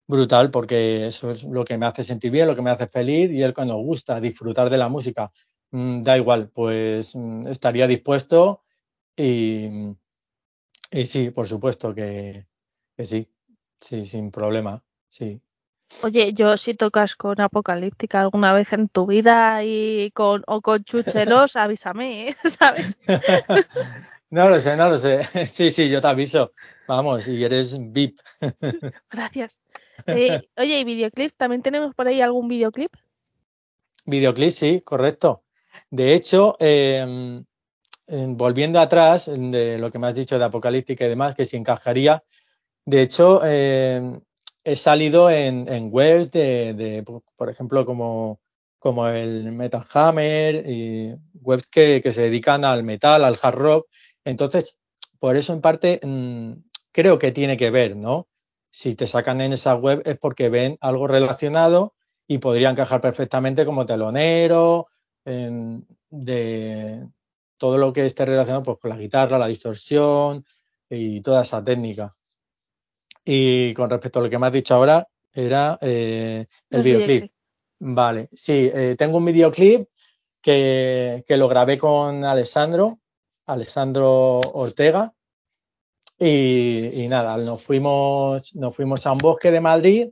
[0.08, 3.30] brutal porque eso es lo que me hace sentir bien, lo que me hace feliz
[3.32, 5.30] y es nos gusta, disfrutar de la música.
[5.72, 8.62] Mm, da igual, pues mm, estaría dispuesto
[9.16, 9.68] y,
[10.90, 12.46] y sí, por supuesto que,
[12.96, 13.28] que sí,
[13.80, 15.40] sí, sin problema, sí.
[16.03, 20.82] Oye, yo si tocas con Apocalíptica alguna vez en tu vida y con o con
[20.84, 22.36] Chucheros, avísame, ¿eh?
[22.59, 22.99] ¿sabes?
[24.30, 25.24] No lo sé, no lo sé.
[25.49, 26.53] Sí, sí, yo te aviso.
[26.86, 28.16] Vamos, y eres VIP.
[29.11, 29.61] Gracias.
[30.07, 31.32] Eh, oye, ¿y videoclip?
[31.36, 32.93] ¿También tenemos por ahí algún videoclip?
[34.07, 35.43] Videoclip, sí, correcto.
[35.91, 37.43] De hecho, eh,
[38.07, 41.57] en- volviendo atrás de lo que me has dicho de Apocalíptica y demás, que si
[41.57, 42.22] encajaría,
[42.84, 44.20] de hecho, eh,
[44.70, 47.04] he salido en, webs de,
[47.36, 48.38] por ejemplo, como,
[49.08, 53.88] el Metal Hammer y webs que, se dedican al metal, al hard rock.
[54.24, 54.78] Entonces,
[55.18, 56.52] por eso en parte mm,
[56.92, 58.28] creo que tiene que ver, ¿no?
[58.70, 61.94] Si te sacan en esa web es porque ven algo relacionado
[62.28, 64.86] y podría encajar perfectamente como telonero,
[65.24, 67.08] de
[67.58, 70.44] todo lo que esté relacionado pues, con la guitarra, la distorsión
[70.88, 72.12] y toda esa técnica.
[73.32, 77.30] Y con respecto a lo que me has dicho ahora, era eh, el videoclip.
[77.78, 79.88] Vale, sí, eh, tengo un videoclip
[80.42, 82.98] que, que lo grabé con Alessandro,
[83.46, 85.12] Alessandro Ortega.
[86.18, 90.08] Y, y nada, nos fuimos, nos fuimos a un bosque de Madrid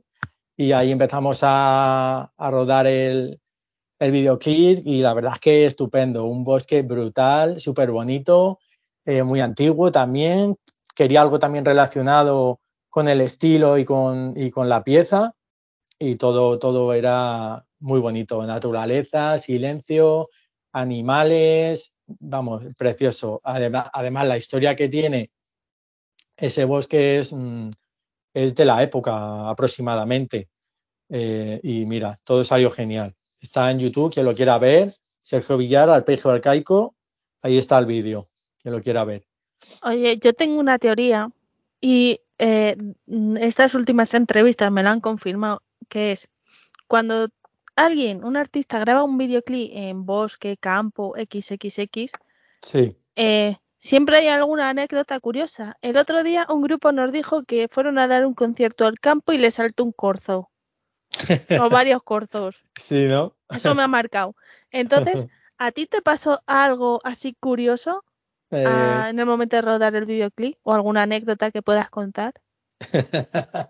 [0.55, 3.37] y ahí empezamos a, a rodar el,
[3.99, 8.59] el videoclip y la verdad es que estupendo, un bosque brutal, súper bonito,
[9.03, 10.55] eh, muy antiguo también.
[10.95, 15.35] Quería algo también relacionado con el estilo y con, y con la pieza
[15.99, 20.29] y todo, todo era muy bonito, naturaleza, silencio,
[20.71, 23.41] animales, vamos, precioso.
[23.43, 25.31] Además, además la historia que tiene
[26.37, 27.69] ese bosque es, mm,
[28.33, 30.49] es de la época aproximadamente.
[31.09, 33.15] Eh, y mira, todo salió genial.
[33.41, 34.89] Está en YouTube, quien lo quiera ver.
[35.19, 36.95] Sergio Villar, Arpegio Arcaico.
[37.41, 38.29] Ahí está el vídeo,
[38.61, 39.25] quien lo quiera ver.
[39.83, 41.29] Oye, yo tengo una teoría
[41.81, 42.75] y eh,
[43.39, 46.29] estas últimas entrevistas me la han confirmado, que es
[46.87, 47.29] cuando
[47.75, 52.11] alguien, un artista, graba un videoclip en bosque, campo, XXX,
[52.61, 52.97] Sí.
[53.15, 55.77] eh, siempre hay alguna anécdota curiosa.
[55.81, 59.31] El otro día un grupo nos dijo que fueron a dar un concierto al campo
[59.33, 60.49] y le saltó un corzo,
[61.09, 61.09] o
[61.69, 62.63] varios corzos.
[62.75, 63.35] Sí, ¿no?
[63.49, 64.35] Eso me ha marcado.
[64.71, 65.27] Entonces,
[65.57, 68.03] ¿a ti te pasó algo así curioso
[68.51, 72.33] Eh, ah, en el momento de rodar el videoclip o alguna anécdota que puedas contar?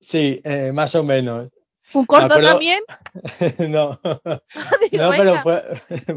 [0.00, 1.48] sí, eh, más o menos.
[1.92, 2.80] ¿Un corto acuerdo- también?
[3.70, 4.00] no,
[4.90, 5.62] Digo, no, pero fue,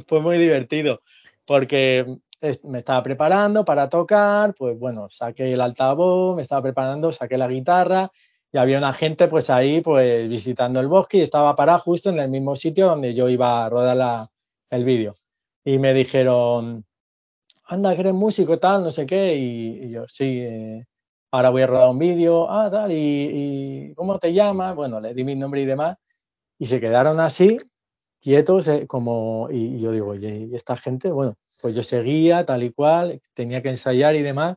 [0.07, 1.01] fue muy divertido
[1.45, 2.17] porque
[2.63, 7.47] me estaba preparando para tocar, pues bueno, saqué el altavoz, me estaba preparando, saqué la
[7.47, 8.11] guitarra
[8.51, 12.19] y había una gente pues ahí pues visitando el bosque y estaba parada justo en
[12.19, 14.27] el mismo sitio donde yo iba a rodar la-
[14.69, 15.13] el vídeo.
[15.65, 16.85] Y me dijeron,
[17.67, 20.85] anda, que eres músico, tal, no sé qué, y, y yo, sí, eh,
[21.31, 22.95] ahora voy a rodar un vídeo, ah, tal, y,
[23.89, 24.75] y ¿cómo te llamas?
[24.75, 25.97] Bueno, le di mi nombre y demás,
[26.59, 27.57] y se quedaron así,
[28.21, 31.11] quietos, eh, como, y, y yo digo, oye, ¿y esta gente?
[31.11, 34.55] Bueno, pues yo seguía tal y cual, tenía que ensayar y demás,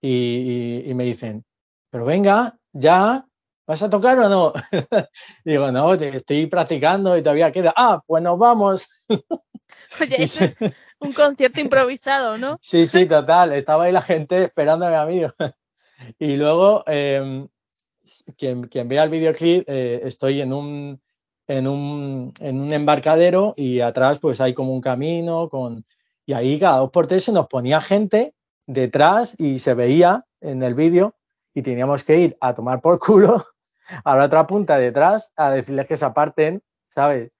[0.00, 1.44] y, me dicen,
[1.90, 3.24] pero venga, ya,
[3.66, 4.52] ¿vas a tocar o no?
[5.44, 8.88] digo, no, te- estoy practicando y todavía queda, ah, pues nos vamos.
[10.00, 10.56] Oye, eso es
[11.02, 12.58] un concierto improvisado, ¿no?
[12.60, 13.52] Sí, sí, total.
[13.52, 15.22] Estaba ahí la gente esperándome a mí.
[16.18, 17.46] Y luego, eh,
[18.36, 21.00] quien, quien vea el videoclip, eh, estoy en un,
[21.46, 25.84] en, un, en un embarcadero y atrás pues hay como un camino con...
[26.24, 28.34] Y ahí cada dos por tres se nos ponía gente
[28.66, 31.14] detrás y se veía en el vídeo
[31.52, 33.44] y teníamos que ir a tomar por culo
[34.04, 37.32] a la otra punta detrás a decirles que se aparten, ¿sabes?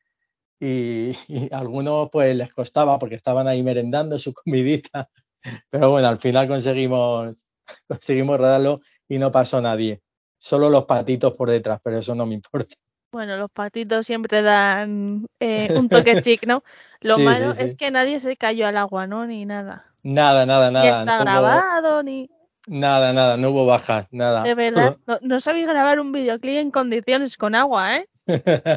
[0.64, 5.08] Y, y a algunos pues les costaba porque estaban ahí merendando su comidita.
[5.70, 7.44] Pero bueno, al final conseguimos,
[7.88, 10.00] conseguimos rodarlo y no pasó nadie.
[10.38, 12.74] Solo los patitos por detrás, pero eso no me importa.
[13.12, 16.64] Bueno, los patitos siempre dan eh, un toque chic, ¿no?
[17.00, 17.62] Lo Sí, malo sí.
[17.62, 19.24] es que nadie se cayó al agua, ¿no?
[19.24, 19.84] Ni nada.
[20.02, 21.00] Nada, nada, Ni nada.
[21.00, 22.28] está Como- grabado, ni...
[22.66, 24.42] Nada, nada, no hubo bajas, nada.
[24.42, 28.08] De verdad, no, no sabéis grabar un videoclip en condiciones con agua, ¿eh?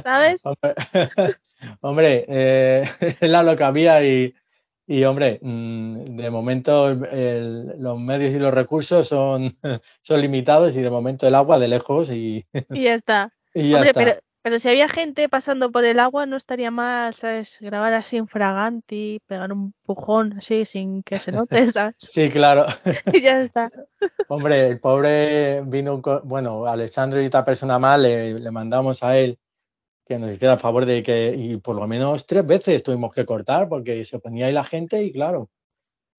[0.03, 0.43] ¿Sabes?
[1.81, 2.83] Hombre, eh,
[3.21, 4.33] era lo que había y,
[4.87, 9.57] y, hombre, mm, de momento el- los medios y los recursos son,
[10.01, 13.33] son limitados y de momento el agua de lejos y, Y ya está.
[13.53, 13.99] y ya Hombre, está.
[14.05, 17.57] pero, pero si había gente pasando por el agua, no estaría mal, ¿sabes?
[17.61, 21.95] Grabar así en fraganti, pegar un pujón así sin que se note, ¿sabes?
[21.97, 22.65] Sí, claro.
[23.11, 23.71] Y ya está.
[24.27, 29.17] Hombre, el pobre vino, un bueno, Alessandro y otra persona más, le, le mandamos a
[29.17, 29.37] él
[30.05, 33.25] que nos hiciera el favor de que, y por lo menos tres veces tuvimos que
[33.25, 35.49] cortar porque se ponía ahí la gente y claro,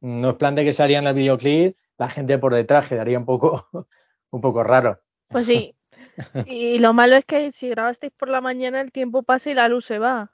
[0.01, 3.19] no es plan de que se haría en el videoclip, la gente por detrás quedaría
[3.19, 3.69] un poco,
[4.31, 5.01] un poco raro.
[5.29, 5.73] Pues sí.
[6.47, 9.69] Y lo malo es que si grabasteis por la mañana, el tiempo pasa y la
[9.69, 10.33] luz se va.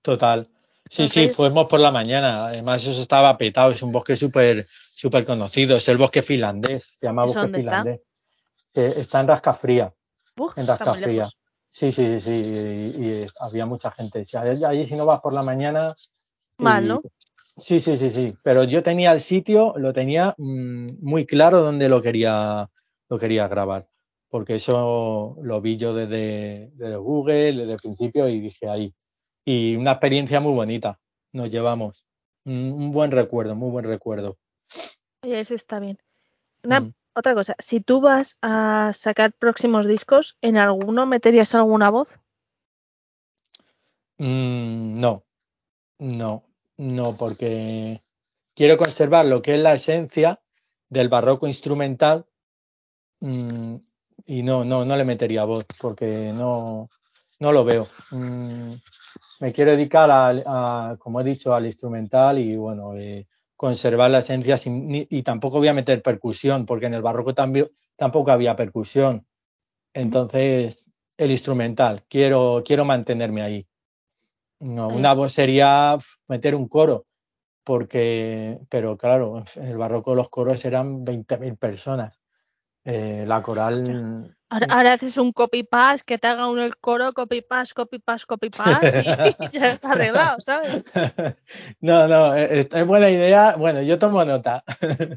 [0.00, 0.48] Total.
[0.88, 2.46] Sí, sí, fuimos por la mañana.
[2.46, 3.72] Además, eso estaba petado.
[3.72, 5.76] Es un bosque súper súper conocido.
[5.76, 6.96] Es el bosque finlandés.
[7.00, 7.58] Se llama ¿Eso bosque está?
[7.58, 8.00] finlandés.
[8.74, 9.94] Eh, está en Rascafría.
[10.36, 11.28] Uf, En Rascafría.
[11.76, 12.92] Sí, sí, sí, sí.
[12.98, 14.24] Y, y había mucha gente.
[14.64, 15.92] Allí, si no vas por la mañana.
[16.58, 17.02] Mal, y- ¿no?
[17.56, 18.32] Sí, sí, sí, sí.
[18.44, 22.70] Pero yo tenía el sitio, lo tenía mm, muy claro donde lo quería,
[23.08, 23.88] lo quería grabar.
[24.28, 28.94] Porque eso lo vi yo desde, desde Google, desde el principio, y dije ahí.
[29.44, 31.00] Y una experiencia muy bonita.
[31.32, 32.04] Nos llevamos.
[32.44, 34.36] Un, un buen recuerdo, muy buen recuerdo.
[35.22, 35.98] Eso está bien.
[36.62, 36.92] Una- Mm.
[37.16, 42.08] Otra cosa, si tú vas a sacar próximos discos, ¿en alguno meterías alguna voz?
[44.18, 45.24] Mm, no,
[45.98, 46.44] no,
[46.76, 48.02] no, porque
[48.54, 50.40] quiero conservar lo que es la esencia
[50.88, 52.26] del barroco instrumental
[53.20, 53.76] mm,
[54.26, 56.90] y no, no, no le metería voz porque no,
[57.38, 57.86] no lo veo.
[58.10, 58.72] Mm,
[59.40, 60.30] me quiero dedicar a,
[60.90, 63.28] a, como he dicho, al instrumental y bueno, eh,
[63.64, 67.32] conservar la esencia sin, ni- y tampoco voy a meter percusión porque en el barroco
[67.34, 69.26] también, tampoco había percusión.
[69.94, 73.66] Entonces, el instrumental, quiero, quiero mantenerme ahí.
[74.60, 74.96] No, Ahí.
[74.98, 75.96] una voz sería
[76.28, 77.06] meter un coro,
[77.64, 82.20] porque, pero claro, en el barroco los coros eran 20.000 personas.
[82.84, 87.74] Eh, la coral, Ahora, ahora haces un copy-paste, que te haga uno el coro, copy-paste,
[87.74, 89.04] copy-paste, copy-paste,
[89.52, 90.84] y, ya está arreglado, ¿sabes?
[91.80, 93.56] no, no, eh, es, es buena idea.
[93.56, 94.62] Bueno, yo tomo nota.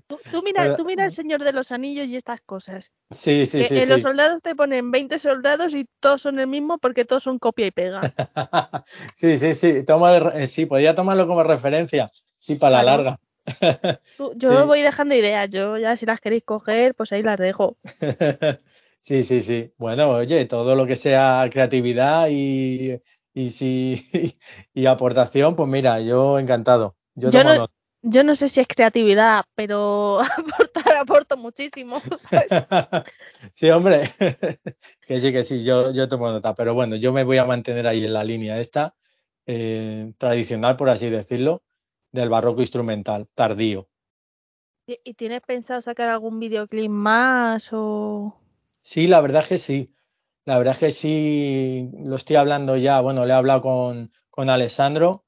[0.07, 2.91] Tú, tú mira, Pero- tú mira el Señor de los Anillos y estas cosas.
[3.11, 3.89] Sí, sí, Que sí, en sí.
[3.89, 7.68] los soldados te ponen 20 soldados y todos son el mismo porque todos son copia
[7.68, 8.01] y pega.
[9.13, 9.84] Sí, sí, sí.
[9.86, 12.09] Re- eh, sí, podría tomarlo como referencia.
[12.39, 13.20] Sí, para la larga.
[14.36, 14.68] Yo Sí.
[14.68, 17.78] voy dejando ideas, yo ya si las queréis coger, pues ahí las dejo.
[19.00, 19.72] Sí, sí, sí.
[19.78, 23.00] Bueno, oye, todo lo que sea creatividad y,
[23.34, 24.06] y, sí,
[24.74, 26.98] y aportación, pues mira, yo encantado.
[27.16, 27.70] Yo no-.
[28.04, 32.02] Yo no sé si es creatividad, pero aportar aporto muchísimo.
[32.30, 32.48] ¿sabes?
[33.54, 34.04] Sí, hombre,
[35.08, 37.88] que sí, que sí, yo, yo tomo nota, pero bueno, yo me voy a mantener
[37.88, 38.95] ahí en la línea esta,
[39.45, 41.64] eh, tradicional, por así decirlo,
[42.18, 43.88] del barroco instrumental, tardío.
[44.88, 48.34] ¿Y tienes pensado sacar algún videoclip más o...?
[48.82, 49.93] Sí, la verdad es que sí,
[50.45, 54.49] la verdad es que sí, lo estoy hablando ya, bueno, le he hablado con, con
[54.49, 55.26] Alessandro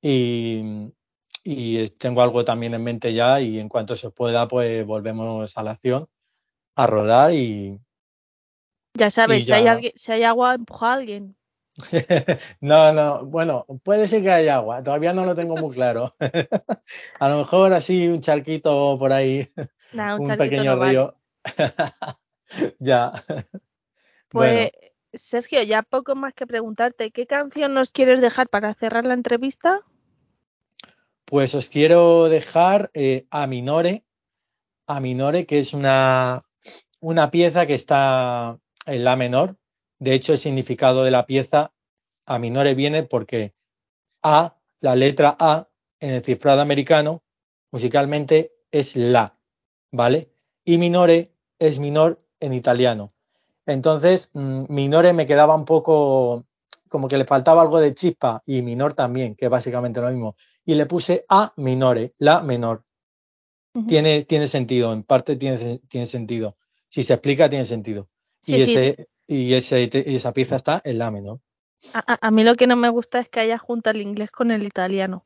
[0.00, 0.92] y,
[1.42, 5.62] y tengo algo también en mente ya y en cuanto se pueda, pues volvemos a
[5.64, 6.08] la acción,
[6.76, 7.80] a rodar y,
[8.94, 9.56] Ya sabes, si, ya.
[9.56, 11.36] hay alguien, si hay agua, empuja a alguien.
[12.60, 16.14] No, no, bueno, puede ser que haya agua, todavía no lo tengo muy claro.
[17.20, 19.48] A lo mejor así un charquito por ahí,
[19.92, 20.90] Nah, un, pequeño no vale.
[20.90, 21.16] río.
[22.80, 23.12] Ya.
[24.28, 24.70] Pues, Bueno,
[25.12, 29.84] Sergio, ya poco más que preguntarte, ¿qué canción nos quieres dejar para cerrar la entrevista?
[31.30, 34.04] pues os quiero dejar eh, a Minore,
[34.88, 36.42] a Minore, que es una,
[36.98, 39.56] una pieza que está en la menor.
[40.00, 41.72] De hecho, el significado de la pieza
[42.26, 43.54] a Minore viene porque
[44.22, 45.68] A, la letra A
[46.00, 47.22] en el cifrado americano,
[47.70, 49.38] musicalmente es la,
[49.92, 50.30] ¿vale?
[50.64, 53.12] Y minore es minor en italiano.
[53.66, 56.46] Entonces, mm, minore me quedaba un poco
[56.88, 60.34] como que le faltaba algo de chispa y minor también, que es básicamente lo mismo.
[60.64, 62.84] Y le puse a minore, la menor.
[63.86, 66.56] Tiene, tiene sentido, en parte tiene, tiene sentido.
[66.88, 68.08] Si se explica, tiene sentido.
[68.40, 68.96] Sí, y sí.
[69.30, 71.38] Y ese, y esa pieza está en la menor.
[72.20, 74.64] A, mí lo que no me gusta es que haya junto el inglés con el
[74.64, 75.24] italiano.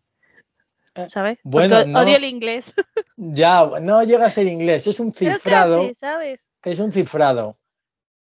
[0.95, 1.39] Eh, ¿Sabes?
[1.43, 2.01] bueno, Porque no.
[2.01, 2.75] odio el inglés.
[3.17, 5.83] Ya, no llega a ser inglés, es un cifrado.
[5.83, 6.49] casi, ¿sabes?
[6.65, 7.57] Es un cifrado.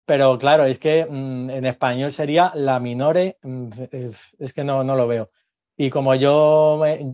[0.04, 3.68] Pero claro, es que mm, en español sería la minore, mm,
[4.38, 5.30] es que no, no lo veo.
[5.76, 7.12] Y como yo, me-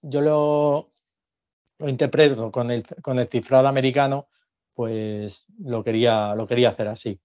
[0.00, 0.90] yo lo,
[1.78, 4.28] lo interpreto con el, con el cifrado americano,
[4.74, 7.20] pues lo quería, lo quería hacer así.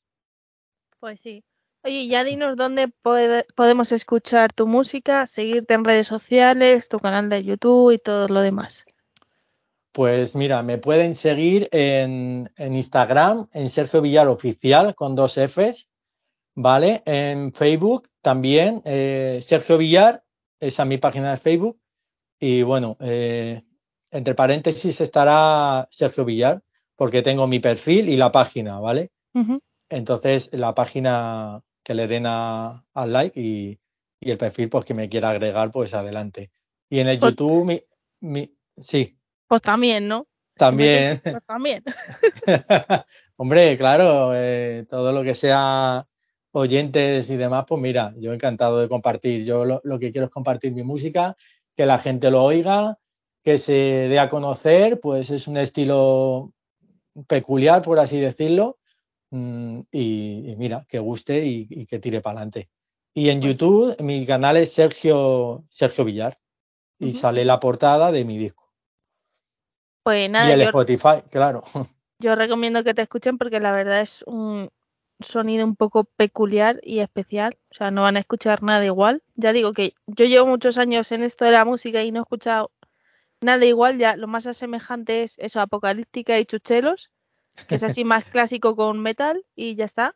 [1.03, 1.43] Pues sí.
[1.83, 7.43] Oye, ya dinos dónde podemos escuchar tu música, seguirte en redes sociales, tu canal de
[7.43, 8.85] YouTube y todo lo demás.
[9.91, 15.89] Pues mira, me pueden seguir en, en Instagram, en Sergio Villar Oficial, con dos Fs,
[16.55, 17.03] ¿vale?
[17.05, 20.23] En Facebook también, eh, Sergio Villar,
[20.61, 21.81] esa es mi página de Facebook.
[22.39, 23.61] Y bueno, eh,
[24.09, 26.63] entre paréntesis estará Sergio Villar,
[26.95, 29.11] porque tengo mi perfil y la página, ¿vale?
[29.33, 29.59] Ujú.
[29.93, 33.77] Entonces, la página que le den a, al like y,
[34.19, 36.51] y el perfil, pues que me quiera agregar, pues adelante.
[36.89, 37.81] Y en el Pues- YouTube, mi,
[38.21, 39.17] mi, sí,
[39.47, 40.27] Pues también, ¿no?
[40.55, 41.13] Si también.
[41.15, 41.83] dices, pues también.
[43.37, 46.07] Hombre, claro, eh, todo lo que sea
[46.51, 49.43] oyentes y demás, pues mira, yo encantado de compartir.
[49.43, 51.35] Yo lo, lo que quiero es compartir mi música,
[51.75, 52.99] que la gente lo oiga,
[53.43, 56.53] que se dé a conocer, pues es un estilo
[57.27, 58.77] peculiar, por así decirlo,
[59.33, 62.69] mm, y, y mira, que guste y, y que tire para adelante.
[63.13, 66.37] Y en Pues- YouTube, mi canal es Sergio, Sergio Villar,
[66.99, 68.71] y sale la portada de mi disco.
[70.03, 71.63] Pues y nada, el yo, Spotify, claro.
[72.19, 74.69] yo recomiendo que te escuchen porque la verdad es un
[75.19, 77.57] sonido un poco peculiar y especial.
[77.71, 79.23] O sea, no van a escuchar nada igual.
[79.35, 82.23] Ya digo que yo llevo muchos años en esto de la música y no he
[82.23, 82.71] escuchado
[83.41, 83.97] nada igual.
[83.97, 87.09] Ya lo más asemejante es eso, Apocalíptica y Chuchelos,
[87.67, 90.15] que es así más clásico con metal y ya está.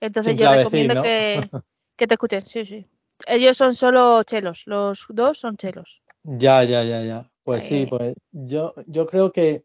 [0.00, 1.02] Entonces Sin yo clavecín, recomiendo ¿no?
[1.02, 1.40] que,
[1.96, 2.42] que te escuchen.
[2.42, 2.86] Sí, sí.
[3.26, 6.02] Ellos son solo chelos, los dos son chelos.
[6.24, 7.30] Ya, ya, ya, ya.
[7.44, 7.86] Pues sí, Eh.
[7.88, 9.64] pues yo, yo creo que,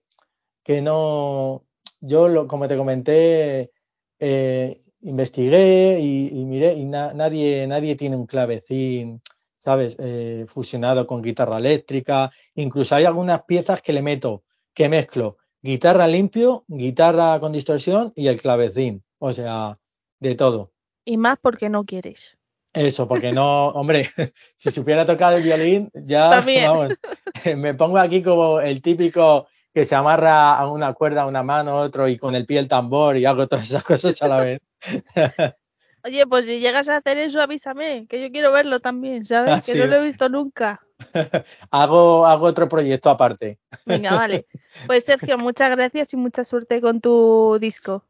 [0.63, 1.65] que no,
[2.01, 3.71] yo lo, como te comenté,
[4.19, 9.21] eh, investigué y, y miré y na- nadie, nadie tiene un clavecín,
[9.59, 9.95] ¿sabes?
[9.99, 12.31] Eh, fusionado con guitarra eléctrica.
[12.55, 14.43] Incluso hay algunas piezas que le meto,
[14.73, 19.03] que mezclo guitarra limpio, guitarra con distorsión y el clavecín.
[19.19, 19.77] O sea,
[20.19, 20.71] de todo.
[21.05, 22.37] Y más porque no quieres.
[22.73, 24.09] Eso, porque no, hombre,
[24.55, 26.65] si supiera tocar el violín, ya, También.
[26.65, 26.93] vamos,
[27.57, 31.77] me pongo aquí como el típico que se amarra a una cuerda a una mano,
[31.77, 34.59] otro y con el pie el tambor y hago todas esas cosas a la vez.
[36.03, 39.53] Oye, pues si llegas a hacer eso, avísame, que yo quiero verlo también, ¿sabes?
[39.53, 39.77] Ah, que sí.
[39.77, 40.81] no lo he visto nunca.
[41.71, 43.59] Hago, hago otro proyecto aparte.
[43.85, 44.47] Venga, vale.
[44.87, 48.03] Pues Sergio, muchas gracias y mucha suerte con tu disco.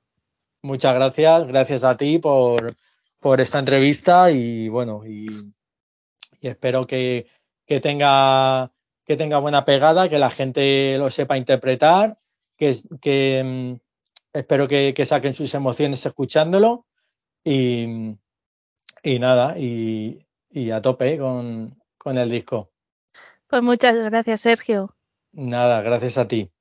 [0.62, 2.74] Muchas gracias, gracias a ti por,
[3.20, 5.28] por esta entrevista y bueno, y,
[6.42, 7.28] y espero que,
[7.66, 8.72] que tenga
[9.08, 12.18] que tenga buena pegada, que la gente lo sepa interpretar,
[12.58, 16.86] que, que mm, espero que, que saquen sus emociones escuchándolo
[17.42, 18.18] y,
[19.02, 22.72] y nada, y, y a tope con, con el disco.
[23.50, 24.96] Pues muchas gracias, Sergio.
[25.32, 26.52] Nada, gracias a ti.